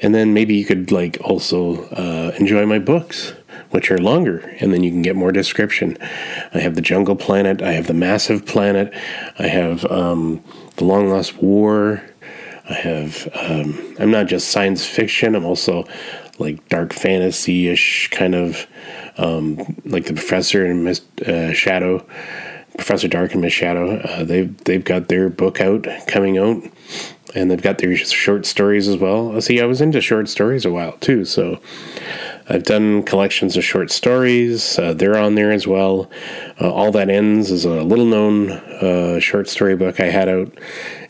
And 0.00 0.14
then 0.14 0.32
maybe 0.34 0.54
you 0.54 0.64
could 0.64 0.90
like 0.90 1.18
also 1.22 1.84
uh, 1.88 2.32
enjoy 2.38 2.66
my 2.66 2.78
books, 2.78 3.34
which 3.70 3.90
are 3.90 3.98
longer, 3.98 4.38
and 4.60 4.72
then 4.72 4.82
you 4.82 4.90
can 4.90 5.02
get 5.02 5.16
more 5.16 5.32
description. 5.32 5.96
I 6.52 6.58
have 6.58 6.74
the 6.74 6.80
Jungle 6.80 7.16
Planet. 7.16 7.62
I 7.62 7.72
have 7.72 7.86
the 7.86 7.94
Massive 7.94 8.46
Planet. 8.46 8.92
I 9.38 9.46
have 9.46 9.84
um, 9.86 10.42
the 10.76 10.84
Long 10.84 11.08
Lost 11.08 11.36
War. 11.36 12.02
I 12.68 12.74
have. 12.74 13.28
Um, 13.34 13.96
I'm 13.98 14.10
not 14.10 14.26
just 14.26 14.48
science 14.48 14.86
fiction. 14.86 15.34
I'm 15.34 15.44
also 15.44 15.84
like 16.38 16.68
dark 16.68 16.92
fantasy 16.92 17.68
ish 17.68 18.08
kind 18.10 18.34
of 18.34 18.66
um, 19.18 19.76
like 19.84 20.06
the 20.06 20.14
Professor 20.14 20.64
and 20.64 20.84
Miss 20.84 21.02
uh, 21.26 21.52
Shadow, 21.52 22.04
Professor 22.76 23.08
Dark 23.08 23.32
and 23.32 23.42
Miss 23.42 23.52
Shadow. 23.52 23.98
Uh, 23.98 24.24
they've 24.24 24.56
they've 24.64 24.84
got 24.84 25.08
their 25.08 25.28
book 25.28 25.60
out 25.60 25.86
coming 26.06 26.38
out, 26.38 26.62
and 27.34 27.50
they've 27.50 27.62
got 27.62 27.78
their 27.78 27.96
short 27.96 28.46
stories 28.46 28.88
as 28.88 28.96
well. 28.96 29.40
See, 29.40 29.60
I 29.60 29.66
was 29.66 29.80
into 29.80 30.00
short 30.00 30.28
stories 30.28 30.64
a 30.64 30.70
while 30.70 30.92
too, 30.92 31.24
so 31.24 31.60
I've 32.50 32.64
done 32.64 33.04
collections 33.04 33.56
of 33.56 33.62
short 33.62 33.92
stories. 33.92 34.76
Uh, 34.76 34.92
they're 34.92 35.16
on 35.16 35.36
there 35.36 35.52
as 35.52 35.68
well. 35.68 36.10
Uh, 36.60 36.68
All 36.68 36.90
That 36.90 37.08
Ends 37.08 37.52
is 37.52 37.64
a 37.64 37.82
little 37.84 38.06
known 38.06 38.50
uh, 38.50 39.20
short 39.20 39.48
story 39.48 39.76
book 39.76 40.00
I 40.00 40.06
had 40.06 40.28
out, 40.28 40.52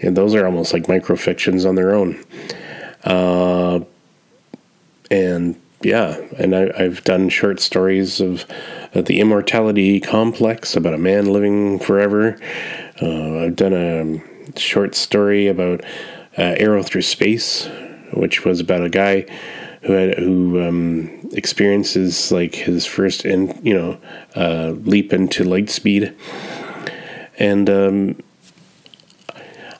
and 0.01 0.15
those 0.15 0.35
are 0.35 0.45
almost 0.45 0.75
like 0.75 0.83
microfictions 0.83 1.67
on 1.67 1.77
their 1.77 1.95
own. 1.95 2.23
Uh, 3.05 3.81
and 5.11 5.59
yeah, 5.81 6.21
and 6.39 6.55
I, 6.55 6.83
have 6.83 7.05
done 7.05 7.31
short 7.31 7.59
stories 7.59 8.21
of 8.21 8.45
uh, 8.95 9.01
the 9.01 9.19
immortality 9.19 9.99
complex 9.99 10.77
about 10.77 10.93
a 10.93 10.99
man 10.99 11.33
living 11.33 11.79
forever. 11.79 12.39
Uh, 13.01 13.39
I've 13.39 13.57
done 13.57 13.73
a 13.73 14.59
short 14.59 14.95
story 14.95 15.47
about 15.47 15.83
Arrow 16.37 16.83
Through 16.83 17.03
Space, 17.03 17.67
which 18.13 18.45
was 18.45 18.61
about 18.61 18.83
a 18.83 18.91
guy 18.91 19.25
who 19.83 19.93
had 19.93 20.19
who 20.19 20.63
um, 20.63 21.31
experiences 21.33 22.31
like 22.31 22.55
his 22.55 22.87
first 22.87 23.25
in 23.25 23.59
you 23.65 23.75
know 23.75 23.99
uh, 24.37 24.71
leap 24.83 25.13
into 25.13 25.45
light 25.45 25.71
speed, 25.71 26.15
and 27.39 27.71
um, 27.71 28.23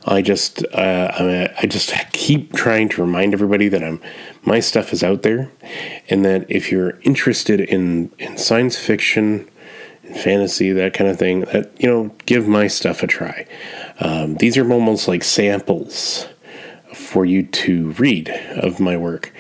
I 0.07 0.23
just 0.23 0.65
uh, 0.73 1.51
I 1.61 1.67
just 1.67 1.93
keep 2.13 2.55
trying 2.55 2.89
to 2.91 3.03
remind 3.03 3.35
everybody 3.35 3.69
that 3.69 3.85
I'm 3.85 4.01
my 4.43 4.61
stuff 4.61 4.93
is 4.93 5.03
out 5.05 5.23
there, 5.23 5.51
and 6.09 6.25
that 6.25 6.47
if 6.51 6.73
you're 6.73 6.99
interested 7.01 7.61
in 7.61 8.11
in 8.19 8.39
science 8.39 8.79
fiction, 8.79 9.49
and 10.03 10.17
fantasy, 10.17 10.73
that 10.73 10.95
kind 10.95 11.11
of 11.11 11.19
thing, 11.19 11.41
that 11.41 11.73
you 11.79 11.89
know, 11.89 12.15
give 12.25 12.49
my 12.49 12.67
stuff 12.67 13.03
a 13.03 13.07
try. 13.07 13.47
Um, 14.01 14.37
these 14.37 14.57
are 14.57 14.73
almost 14.73 15.09
like 15.09 15.23
samples 15.23 16.27
for 16.95 17.25
you 17.25 17.43
to 17.45 17.93
read 17.93 18.31
of 18.57 18.81
my 18.81 18.97
work 18.97 19.33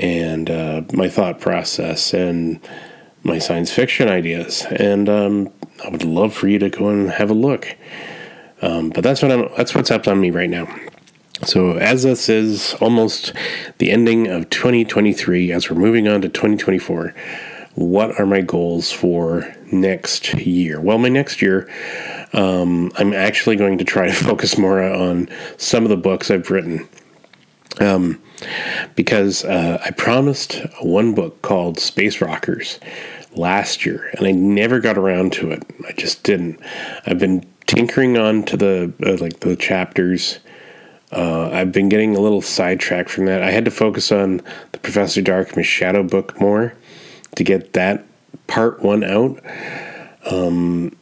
and 0.00 0.50
uh, 0.50 0.82
my 0.92 1.08
thought 1.08 1.40
process 1.40 2.12
and 2.12 2.60
my 3.22 3.38
science 3.38 3.70
fiction 3.70 4.08
ideas, 4.08 4.66
and 4.70 5.08
um, 5.08 5.52
I 5.84 5.90
would 5.90 6.04
love 6.04 6.32
for 6.32 6.48
you 6.48 6.58
to 6.58 6.70
go 6.70 6.88
and 6.88 7.10
have 7.10 7.30
a 7.30 7.34
look. 7.34 7.76
Um, 8.62 8.90
but 8.90 9.04
that's 9.04 9.22
what 9.22 9.30
I'm. 9.30 9.48
That's 9.56 9.74
what's 9.74 9.90
up 9.90 10.08
on 10.08 10.20
me 10.20 10.30
right 10.30 10.50
now. 10.50 10.74
So 11.44 11.72
as 11.72 12.02
this 12.02 12.28
is 12.28 12.74
almost 12.74 13.32
the 13.78 13.90
ending 13.90 14.26
of 14.26 14.50
2023, 14.50 15.52
as 15.52 15.70
we're 15.70 15.78
moving 15.78 16.06
on 16.06 16.20
to 16.20 16.28
2024, 16.28 17.14
what 17.74 18.18
are 18.20 18.26
my 18.26 18.42
goals 18.42 18.92
for 18.92 19.54
next 19.72 20.34
year? 20.34 20.80
Well, 20.80 20.98
my 20.98 21.08
next 21.08 21.40
year, 21.40 21.70
um, 22.34 22.92
I'm 22.98 23.14
actually 23.14 23.56
going 23.56 23.78
to 23.78 23.84
try 23.84 24.06
to 24.06 24.12
focus 24.26 24.58
more 24.58 24.82
on 24.82 25.28
some 25.56 25.84
of 25.84 25.88
the 25.88 25.96
books 25.96 26.30
I've 26.30 26.50
written. 26.50 26.86
Um, 27.78 28.20
because 28.94 29.44
uh, 29.44 29.80
I 29.84 29.90
promised 29.90 30.54
one 30.80 31.14
book 31.14 31.40
called 31.42 31.78
Space 31.78 32.20
Rockers 32.20 32.80
last 33.32 33.86
year, 33.86 34.10
and 34.16 34.26
I 34.26 34.32
never 34.32 34.80
got 34.80 34.98
around 34.98 35.32
to 35.34 35.52
it. 35.52 35.62
I 35.86 35.92
just 35.92 36.22
didn't. 36.24 36.60
I've 37.06 37.18
been 37.18 37.46
tinkering 37.66 38.18
on 38.18 38.42
to 38.44 38.56
the 38.56 38.92
uh, 39.04 39.16
like 39.18 39.40
the 39.40 39.56
chapters. 39.56 40.40
Uh, 41.12 41.50
I've 41.50 41.72
been 41.72 41.88
getting 41.88 42.16
a 42.16 42.20
little 42.20 42.42
sidetracked 42.42 43.10
from 43.10 43.26
that. 43.26 43.42
I 43.42 43.50
had 43.50 43.64
to 43.64 43.70
focus 43.70 44.12
on 44.12 44.42
the 44.72 44.78
Professor 44.78 45.20
Dark 45.20 45.48
Darkness 45.48 45.66
Shadow 45.66 46.02
book 46.02 46.40
more 46.40 46.74
to 47.36 47.44
get 47.44 47.72
that 47.72 48.04
part 48.46 48.82
one 48.82 49.02
out. 49.02 49.40
Um, 50.30 50.96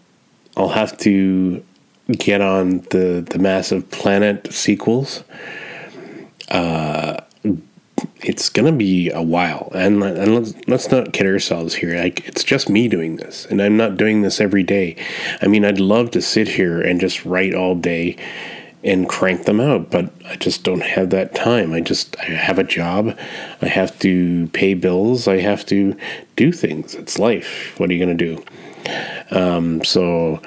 I'll 0.56 0.70
have 0.70 0.96
to 0.98 1.62
get 2.10 2.40
on 2.40 2.80
the 2.90 3.24
the 3.28 3.38
massive 3.38 3.90
planet 3.90 4.52
sequels. 4.52 5.24
Uh, 6.48 7.20
it's 8.20 8.48
gonna 8.48 8.72
be 8.72 9.10
a 9.10 9.22
while, 9.22 9.70
and, 9.74 10.02
and 10.02 10.34
let's, 10.34 10.54
let's 10.66 10.90
not 10.90 11.12
kid 11.12 11.26
ourselves 11.26 11.76
here. 11.76 11.96
Like 11.96 12.26
it's 12.26 12.44
just 12.44 12.68
me 12.68 12.88
doing 12.88 13.16
this, 13.16 13.46
and 13.46 13.60
I'm 13.60 13.76
not 13.76 13.96
doing 13.96 14.22
this 14.22 14.40
every 14.40 14.62
day. 14.62 14.96
I 15.40 15.46
mean, 15.46 15.64
I'd 15.64 15.80
love 15.80 16.10
to 16.12 16.22
sit 16.22 16.48
here 16.48 16.80
and 16.80 17.00
just 17.00 17.24
write 17.24 17.54
all 17.54 17.74
day 17.74 18.16
and 18.84 19.08
crank 19.08 19.44
them 19.44 19.60
out, 19.60 19.90
but 19.90 20.12
I 20.24 20.36
just 20.36 20.62
don't 20.62 20.82
have 20.82 21.10
that 21.10 21.34
time. 21.34 21.72
I 21.72 21.80
just 21.80 22.16
I 22.20 22.26
have 22.26 22.58
a 22.58 22.64
job, 22.64 23.16
I 23.60 23.66
have 23.66 23.98
to 24.00 24.46
pay 24.48 24.74
bills, 24.74 25.26
I 25.26 25.38
have 25.38 25.66
to 25.66 25.96
do 26.36 26.52
things. 26.52 26.94
It's 26.94 27.18
life. 27.18 27.78
What 27.78 27.90
are 27.90 27.92
you 27.92 27.98
gonna 27.98 28.14
do? 28.14 28.44
Um, 29.30 29.84
so 29.84 30.40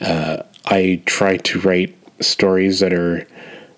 uh, 0.00 0.42
I 0.66 1.02
try 1.06 1.36
to 1.36 1.60
write 1.60 1.96
stories 2.20 2.80
that 2.80 2.92
are. 2.92 3.26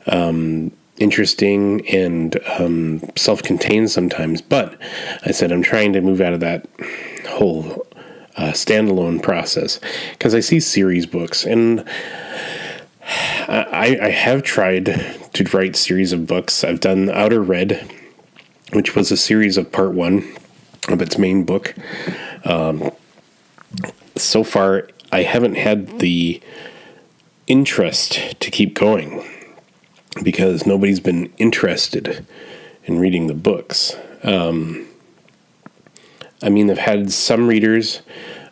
Um, 0.07 0.73
interesting 1.01 1.87
and 1.89 2.39
um, 2.59 3.01
self 3.17 3.43
contained 3.43 3.91
sometimes. 3.91 4.41
But 4.41 4.79
I 5.25 5.33
said 5.33 5.51
I'm 5.51 5.63
trying 5.63 5.93
to 5.95 6.01
move 6.01 6.21
out 6.21 6.35
of 6.35 6.41
that 6.41 6.69
whole 7.29 7.87
uh, 8.37 8.53
standalone 8.53 9.21
process 9.21 9.81
because 10.13 10.35
I 10.35 10.41
see 10.41 10.61
series 10.61 11.07
books 11.07 11.45
and 11.45 11.85
I, 13.49 13.99
I 14.01 14.11
have 14.11 14.43
tried 14.45 14.87
to 15.33 15.45
write 15.53 15.75
series 15.75 16.13
of 16.13 16.27
books. 16.27 16.63
I've 16.63 16.81
done 16.81 17.11
Outer 17.11 17.43
Red, 17.43 17.91
which 18.73 18.95
was 18.95 19.11
a 19.11 19.17
series 19.17 19.57
of 19.57 19.73
part 19.73 19.95
one 19.95 20.37
of 20.89 21.03
its 21.03 21.19
main 21.19 21.45
book. 21.45 21.75
Um, 22.45 22.93
so 24.17 24.45
far, 24.45 24.89
I 25.11 25.23
haven't 25.23 25.57
had 25.57 25.99
the 25.99 26.41
interest 27.49 28.41
to 28.41 28.51
keep 28.51 28.75
going 28.75 29.27
because 30.23 30.67
nobody's 30.67 31.01
been 31.01 31.33
interested 31.39 32.27
in 32.85 32.99
reading 32.99 33.27
the 33.27 33.35
books. 33.35 33.95
Um, 34.23 34.87
I 36.43 36.49
mean, 36.49 36.71
I've 36.71 36.79
had 36.79 37.13
some 37.13 37.47
readers 37.47 38.03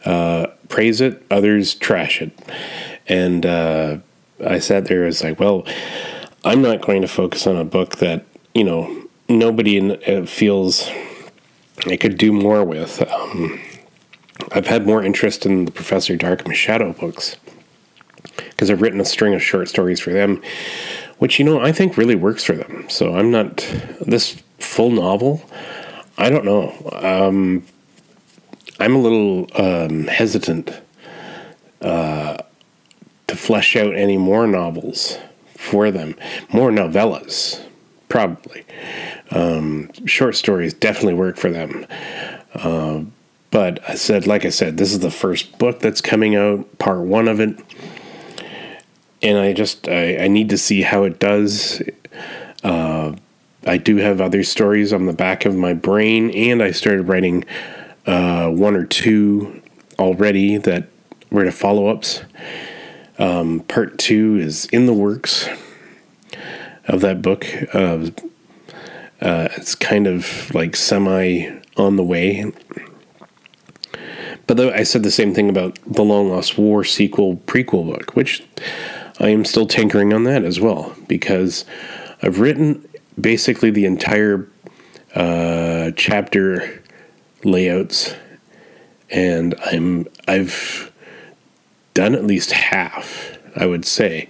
uh, 0.04 0.48
praise 0.68 1.00
it, 1.00 1.24
others 1.30 1.74
trash 1.74 2.22
it. 2.22 2.32
And 3.08 3.44
uh, 3.44 3.98
I 4.44 4.58
sat 4.58 4.86
there 4.86 5.06
as 5.06 5.22
like, 5.22 5.40
well, 5.40 5.66
I'm 6.44 6.62
not 6.62 6.80
going 6.80 7.02
to 7.02 7.08
focus 7.08 7.46
on 7.46 7.56
a 7.56 7.64
book 7.64 7.96
that, 7.96 8.24
you 8.54 8.64
know, 8.64 9.04
nobody 9.28 9.94
uh, 10.04 10.26
feels 10.26 10.88
I 11.86 11.96
could 11.96 12.18
do 12.18 12.32
more 12.32 12.64
with. 12.64 13.02
Um, 13.10 13.60
I've 14.52 14.66
had 14.66 14.86
more 14.86 15.02
interest 15.02 15.44
in 15.46 15.64
the 15.64 15.70
Professor 15.70 16.16
Darkham 16.16 16.54
Shadow 16.54 16.92
books 16.92 17.36
because 18.36 18.70
I've 18.70 18.82
written 18.82 19.00
a 19.00 19.04
string 19.04 19.34
of 19.34 19.42
short 19.42 19.68
stories 19.68 20.00
for 20.00 20.12
them, 20.12 20.42
which, 21.18 21.38
you 21.38 21.44
know, 21.44 21.60
I 21.60 21.72
think 21.72 21.96
really 21.96 22.16
works 22.16 22.44
for 22.44 22.54
them. 22.54 22.88
So 22.88 23.14
I'm 23.14 23.30
not, 23.30 23.56
this 24.00 24.42
full 24.58 24.90
novel, 24.90 25.42
I 26.16 26.30
don't 26.30 26.44
know. 26.44 26.72
Um, 27.02 27.64
I'm 28.80 28.94
a 28.94 28.98
little 28.98 29.46
um, 29.60 30.06
hesitant 30.06 30.70
uh, 31.80 32.38
to 33.26 33.36
flesh 33.36 33.76
out 33.76 33.94
any 33.94 34.16
more 34.16 34.46
novels 34.46 35.18
for 35.56 35.90
them, 35.90 36.14
more 36.52 36.70
novellas, 36.70 37.62
probably. 38.08 38.64
Um, 39.30 39.90
short 40.06 40.36
stories 40.36 40.72
definitely 40.74 41.14
work 41.14 41.36
for 41.36 41.50
them. 41.50 41.86
Uh, 42.54 43.02
but 43.50 43.80
I 43.88 43.94
said, 43.94 44.26
like 44.26 44.44
I 44.44 44.50
said, 44.50 44.76
this 44.76 44.92
is 44.92 45.00
the 45.00 45.10
first 45.10 45.58
book 45.58 45.80
that's 45.80 46.00
coming 46.00 46.36
out, 46.36 46.78
part 46.78 47.00
one 47.00 47.28
of 47.28 47.40
it. 47.40 47.58
And 49.22 49.38
I 49.38 49.52
just, 49.52 49.88
I, 49.88 50.16
I 50.18 50.28
need 50.28 50.48
to 50.50 50.58
see 50.58 50.82
how 50.82 51.04
it 51.04 51.18
does. 51.18 51.82
Uh, 52.62 53.14
I 53.66 53.76
do 53.76 53.96
have 53.96 54.20
other 54.20 54.44
stories 54.44 54.92
on 54.92 55.06
the 55.06 55.12
back 55.12 55.44
of 55.44 55.54
my 55.54 55.74
brain, 55.74 56.30
and 56.30 56.62
I 56.62 56.70
started 56.70 57.08
writing 57.08 57.44
uh, 58.06 58.48
one 58.48 58.76
or 58.76 58.84
two 58.84 59.60
already 59.98 60.56
that 60.56 60.88
were 61.30 61.44
to 61.44 61.52
follow 61.52 61.88
ups. 61.88 62.22
Um, 63.18 63.60
part 63.60 63.98
two 63.98 64.36
is 64.36 64.66
in 64.66 64.86
the 64.86 64.94
works 64.94 65.48
of 66.86 67.00
that 67.00 67.20
book. 67.20 67.46
Uh, 67.74 68.10
uh, 69.20 69.48
it's 69.56 69.74
kind 69.74 70.06
of 70.06 70.54
like 70.54 70.76
semi 70.76 71.50
on 71.76 71.96
the 71.96 72.04
way. 72.04 72.52
But 74.46 74.60
I 74.60 74.84
said 74.84 75.02
the 75.02 75.10
same 75.10 75.34
thing 75.34 75.50
about 75.50 75.78
the 75.84 76.02
Long 76.02 76.30
Lost 76.30 76.56
War 76.56 76.82
sequel 76.84 77.36
prequel 77.36 77.84
book, 77.84 78.16
which 78.16 78.46
I 79.20 79.28
am 79.28 79.44
still 79.44 79.66
tinkering 79.66 80.12
on 80.12 80.24
that 80.24 80.44
as 80.44 80.60
well 80.60 80.94
because 81.08 81.64
I've 82.22 82.40
written 82.40 82.86
basically 83.20 83.70
the 83.70 83.84
entire 83.84 84.48
uh, 85.14 85.90
chapter 85.96 86.82
layouts, 87.44 88.14
and 89.10 89.54
I'm 89.64 90.06
I've 90.26 90.92
done 91.94 92.14
at 92.14 92.24
least 92.24 92.52
half, 92.52 93.38
I 93.56 93.66
would 93.66 93.84
say, 93.84 94.28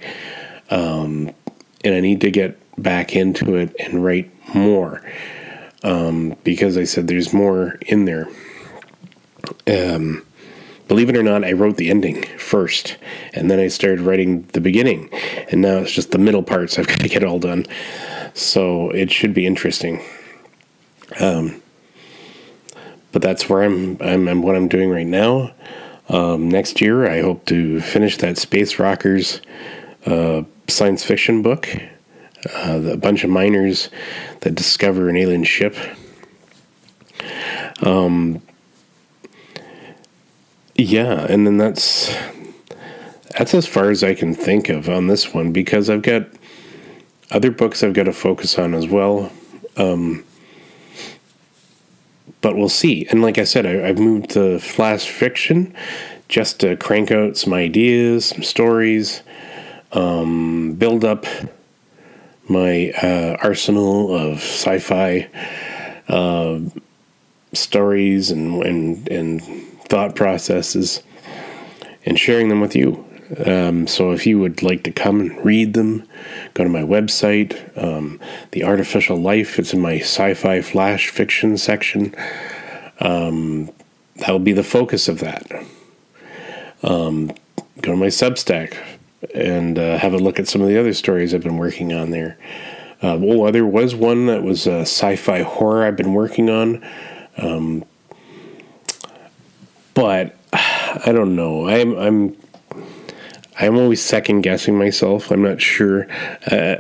um, 0.71 1.33
and 1.85 1.95
I 1.95 2.01
need 2.01 2.21
to 2.23 2.31
get 2.31 2.59
back 2.81 3.15
into 3.15 3.57
it 3.57 3.75
and 3.79 4.03
write 4.05 4.31
more 4.55 5.03
um, 5.83 6.37
because 6.45 6.79
I 6.79 6.85
said 6.85 7.07
there's 7.07 7.33
more 7.33 7.79
in 7.87 8.05
there. 8.05 8.29
Um, 9.67 10.25
believe 10.89 11.09
it 11.09 11.17
or 11.17 11.23
not, 11.23 11.45
I 11.45 11.53
wrote 11.53 11.77
the 11.77 11.91
ending 11.91 12.23
first, 12.39 12.97
and 13.35 13.51
then 13.51 13.61
I 13.61 13.69
started 13.69 14.01
writing 14.01 14.43
the 14.53 14.61
beginning, 14.61 15.11
and 15.51 15.61
now 15.61 15.79
it's 15.79 15.93
just 15.93 16.11
the 16.11 16.19
middle 16.19 16.43
parts 16.43 16.79
I've 16.79 16.87
got 16.89 17.01
to 17.01 17.09
get 17.09 17.23
all 17.23 17.39
done. 17.39 17.67
So 18.35 18.91
it 18.91 19.13
should 19.13 19.35
be 19.35 19.47
interesting. 19.47 20.03
Um, 21.21 21.63
but 23.13 23.23
that's 23.23 23.49
where 23.49 23.63
I'm, 23.63 23.97
I'm, 24.01 24.29
I'm 24.29 24.43
what 24.43 24.57
I'm 24.57 24.69
doing 24.69 24.91
right 24.91 25.07
now. 25.07 25.53
Um, 26.09 26.49
next 26.49 26.81
year, 26.81 27.09
I 27.09 27.21
hope 27.21 27.45
to 27.47 27.81
finish 27.81 28.17
that 28.19 28.39
Space 28.39 28.79
Rockers 28.79 29.41
uh, 30.07 30.43
science 30.69 31.05
fiction 31.05 31.43
book. 31.43 31.69
Uh, 32.55 32.81
a 32.93 32.97
bunch 32.97 33.25
of 33.25 33.31
miners 33.31 33.91
that 34.41 34.55
discover 34.55 35.09
an 35.09 35.17
alien 35.17 35.43
ship. 35.43 35.77
Um, 37.83 38.41
yeah, 40.79 41.27
and 41.29 41.47
then 41.47 41.59
that's 41.59 42.15
that's 43.37 43.53
as 43.53 43.67
far 43.67 43.91
as 43.91 44.03
I 44.03 44.15
can 44.15 44.35
think 44.35 44.69
of 44.69 44.89
on 44.89 45.09
this 45.09 45.35
one 45.35 45.53
because 45.53 45.91
I've 45.91 46.03
got 46.03 46.29
other 47.31 47.51
books 47.51 47.83
I've 47.83 47.93
got 47.93 48.05
to 48.05 48.13
focus 48.13 48.59
on 48.59 48.75
as 48.75 48.87
well. 48.87 49.31
Um, 49.77 50.25
but 52.41 52.57
we'll 52.57 52.69
see. 52.69 53.07
And 53.11 53.21
like 53.21 53.39
I 53.39 53.45
said, 53.45 53.67
I, 53.67 53.89
have 53.89 53.99
moved 53.99 54.31
to 54.31 54.61
flash 54.61 55.09
fiction 55.09 55.75
just 56.29 56.61
to 56.61 56.77
crank 56.77 57.11
out 57.11 57.37
some 57.37 57.53
ideas, 57.53 58.27
some 58.27 58.43
stories, 58.43 59.23
um, 59.93 60.75
build 60.75 61.05
up 61.05 61.27
my 62.49 62.93
uh, 63.03 63.37
arsenal 63.43 64.15
of 64.15 64.37
sci-fi 64.37 65.29
uh, 66.09 66.61
stories 67.53 68.31
and, 68.31 68.63
and 68.63 69.09
and 69.09 69.68
thought 69.89 70.15
processes, 70.15 71.03
and 72.05 72.19
sharing 72.19 72.49
them 72.49 72.61
with 72.61 72.77
you. 72.77 73.05
Um, 73.45 73.87
so 73.87 74.13
if 74.13 74.27
you 74.27 74.39
would 74.39 74.63
like 74.63 74.85
to 74.85 74.91
come 74.91 75.21
and 75.21 75.45
read 75.45 75.75
them, 75.75 76.09
go 76.55 76.65
to 76.65 76.71
my 76.71 76.81
website, 76.81 77.53
um, 77.77 78.19
The 78.53 78.65
Artificial 78.65 79.19
Life. 79.19 79.59
It's 79.59 79.75
in 79.75 79.81
my 79.81 79.99
sci-fi 79.99 80.63
flash 80.63 81.09
fiction 81.09 81.59
section. 81.59 82.15
Um, 83.01 83.71
that'll 84.17 84.39
be 84.39 84.55
the 84.55 84.65
focus 84.65 85.09
of 85.09 85.21
that. 85.21 85.51
Um, 86.83 87.29
go 87.83 87.93
to 87.93 87.97
my 87.97 88.07
Substack 88.07 88.77
and 89.35 89.79
uh, 89.79 89.99
have 89.99 90.15
a 90.15 90.19
look 90.19 90.39
at 90.39 90.49
some 90.49 90.63
of 90.63 90.69
the 90.69 90.79
other 90.79 90.95
stories 90.95 91.35
I've 91.35 91.43
been 91.43 91.59
working 91.59 91.93
on 91.93 92.11
there. 92.11 92.39
Uh, 93.03 93.19
oh, 93.21 93.51
there 93.51 93.67
was 93.67 93.95
one 93.95 94.27
that 94.27 94.43
was 94.43 94.67
a 94.67 94.81
sci-fi 94.81 95.43
horror 95.43 95.85
I've 95.85 95.97
been 95.97 96.15
working 96.15 96.49
on, 96.49 96.85
um, 97.37 97.85
but 99.99 100.37
I 100.53 101.11
don't 101.13 101.35
know. 101.35 101.69
I'm 101.69 101.99
I'm 101.99 102.37
I'm 103.59 103.77
always 103.77 104.01
second 104.01 104.43
guessing 104.43 104.79
myself. 104.79 105.33
I'm 105.33 105.43
not 105.43 105.61
sure. 105.61 106.07
Uh, 106.49 106.77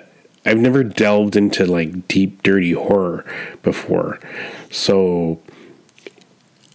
I've 0.47 0.59
never 0.59 0.85
delved 0.85 1.35
into 1.35 1.67
like 1.67 2.07
deep, 2.07 2.45
dirty 2.45 2.73
horror 2.73 3.27
before. 3.63 4.21
So 4.71 5.43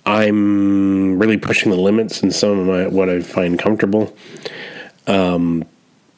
I'm 0.05 1.17
really 1.17 1.37
pushing 1.37 1.71
the 1.71 1.77
limits 1.77 2.21
in 2.21 2.31
some 2.31 2.59
of 2.59 2.67
my 2.67 2.87
what 2.87 3.09
I 3.09 3.21
find 3.21 3.57
comfortable. 3.57 4.15
Um, 5.07 5.63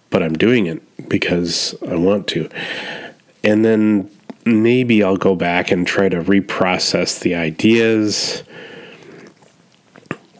but 0.09 0.23
I'm 0.23 0.33
doing 0.33 0.65
it 0.65 1.07
because 1.07 1.75
I 1.87 1.95
want 1.95 2.27
to. 2.29 2.49
And 3.43 3.63
then 3.63 4.09
maybe 4.43 5.03
I'll 5.03 5.17
go 5.17 5.35
back 5.35 5.71
and 5.71 5.85
try 5.85 6.09
to 6.09 6.21
reprocess 6.21 7.19
the 7.19 7.35
ideas. 7.35 8.43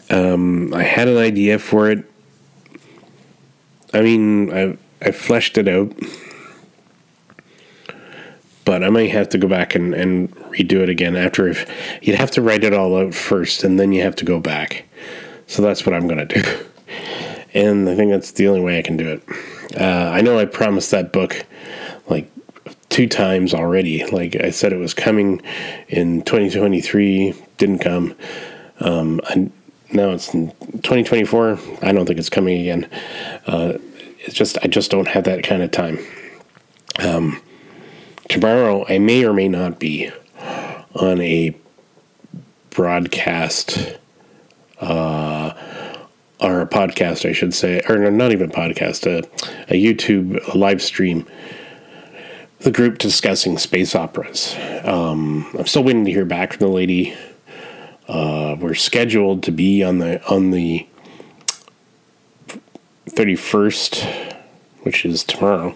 Um, 0.10 0.74
I 0.74 0.84
had 0.84 1.08
an 1.08 1.18
idea 1.18 1.58
for 1.60 1.89
it 1.89 2.06
I 3.96 4.02
mean, 4.02 4.54
I 4.54 4.78
I 5.02 5.12
fleshed 5.12 5.58
it 5.58 5.70
out, 5.70 5.94
but 8.65 8.84
I 8.84 8.89
might 8.89 9.12
have 9.12 9.30
to 9.30 9.38
go 9.38 9.48
back 9.48 9.74
and, 9.74 9.94
and 9.94 10.36
redo 10.52 10.82
it 10.82 10.89
again 10.89 11.15
after. 11.15 11.48
If 11.48 11.65
you'd 12.02 12.18
have 12.18 12.32
to 12.32 12.41
write 12.41 12.65
it 12.65 12.74
all 12.74 12.98
out 12.98 13.13
first, 13.13 13.63
and 13.63 13.80
then 13.80 13.94
you 13.94 14.02
have 14.02 14.15
to 14.18 14.26
go 14.26 14.41
back. 14.41 14.86
So 15.48 15.62
that's 15.62 15.86
what 15.86 15.96
I'm 15.96 16.10
gonna 16.10 16.26
do, 16.26 16.44
and 17.54 17.88
I 17.88 17.96
think 17.96 18.12
that's 18.12 18.32
the 18.32 18.50
only 18.50 18.60
way 18.60 18.78
I 18.78 18.82
can 18.82 18.98
do 18.98 19.08
it. 19.08 19.80
Uh, 19.80 20.12
I 20.12 20.20
know 20.20 20.38
I 20.38 20.46
promised 20.46 20.91
that 20.91 21.13
book 21.13 21.46
like 22.10 22.30
two 22.89 23.08
times 23.08 23.54
already. 23.54 24.06
Like 24.06 24.36
I 24.36 24.50
said, 24.50 24.74
it 24.74 24.78
was 24.78 24.94
coming 24.94 25.41
in 25.88 26.22
2023, 26.24 27.34
didn't 27.58 27.80
come. 27.80 28.13
Um, 28.82 29.22
I, 29.24 29.50
now 29.95 30.12
it's 30.12 30.31
2024. 30.31 31.60
I 31.81 31.91
don't 31.91 32.05
think 32.05 32.19
it's 32.19 32.29
coming 32.29 32.62
again. 32.62 32.89
Uh, 33.47 33.73
it's 34.19 34.36
just 34.36 34.58
I 34.63 34.67
just 34.67 34.91
don't 34.91 35.08
have 35.08 35.23
that 35.23 35.43
kind 35.43 35.63
of 35.63 35.71
time. 35.71 35.99
Um, 36.99 37.41
tomorrow 38.29 38.86
I 38.88 38.99
may 38.99 39.25
or 39.25 39.34
may 39.34 39.47
not 39.47 39.79
be 39.79 40.12
on 40.93 41.21
a 41.21 41.55
broadcast 42.69 43.97
uh, 44.79 45.53
or 46.41 46.62
a 46.62 46.67
podcast, 46.67 47.27
I 47.27 47.31
should 47.31 47.53
say, 47.53 47.81
or 47.88 48.12
not 48.12 48.31
even 48.31 48.49
podcast, 48.51 49.08
a, 49.08 49.19
a 49.73 49.81
YouTube 49.81 50.53
live 50.53 50.81
stream. 50.81 51.25
The 52.60 52.71
group 52.71 52.97
discussing 52.97 53.58
space 53.58 53.95
operas. 53.95 54.55
Um, 54.84 55.45
I'm 55.58 55.67
still 55.67 55.84
waiting 55.84 56.05
to 56.05 56.12
hear 56.12 56.25
back 56.25 56.53
from 56.53 56.67
the 56.67 56.73
lady. 56.73 57.15
Uh, 58.08 58.56
we're 58.60 58.76
scheduled 58.76 59.44
to 59.44 59.52
be 59.52 59.84
on 59.84 60.00
the 60.00 60.24
on 60.28 60.52
the 60.52 60.88
31st, 63.10 64.36
which 64.84 65.06
is 65.06 65.24
tomorrow. 65.24 65.76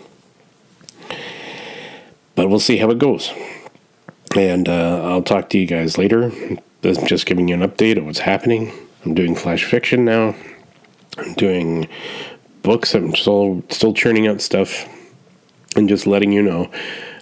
But 2.35 2.49
we'll 2.49 2.59
see 2.59 2.77
how 2.77 2.89
it 2.89 2.99
goes. 2.99 3.31
And 4.35 4.69
uh, 4.69 5.03
I'll 5.03 5.23
talk 5.23 5.49
to 5.49 5.57
you 5.57 5.65
guys 5.65 5.97
later. 5.97 6.31
I'm 6.83 7.05
just 7.07 7.25
giving 7.25 7.47
you 7.47 7.55
an 7.55 7.67
update 7.67 7.97
of 7.97 8.05
what's 8.05 8.19
happening. 8.19 8.71
I'm 9.03 9.13
doing 9.13 9.35
flash 9.35 9.63
fiction 9.63 10.05
now. 10.05 10.35
I'm 11.17 11.33
doing 11.33 11.87
books. 12.61 12.93
I'm 12.93 13.15
still 13.15 13.63
still 13.69 13.93
churning 13.93 14.27
out 14.27 14.41
stuff, 14.41 14.87
and 15.75 15.89
just 15.89 16.05
letting 16.05 16.31
you 16.31 16.41
know 16.41 16.71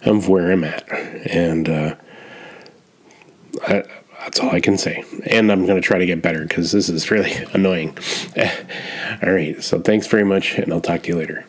of 0.04 0.28
where 0.28 0.52
I'm 0.52 0.63
at. 0.63 0.91
And 0.91 1.70
uh, 1.70 1.96
I, 3.67 3.84
that's 4.27 4.41
all 4.41 4.49
I 4.49 4.59
can 4.59 4.77
say. 4.77 5.05
And 5.27 5.49
I'm 5.49 5.65
going 5.65 5.81
to 5.81 5.87
try 5.87 5.99
to 5.99 6.05
get 6.05 6.21
better 6.21 6.41
because 6.41 6.73
this 6.73 6.89
is 6.89 7.09
really 7.09 7.31
annoying. 7.53 7.97
all 9.23 9.31
right. 9.31 9.63
So 9.63 9.79
thanks 9.79 10.05
very 10.07 10.25
much, 10.25 10.55
and 10.55 10.73
I'll 10.73 10.81
talk 10.81 11.03
to 11.03 11.07
you 11.07 11.15
later. 11.15 11.45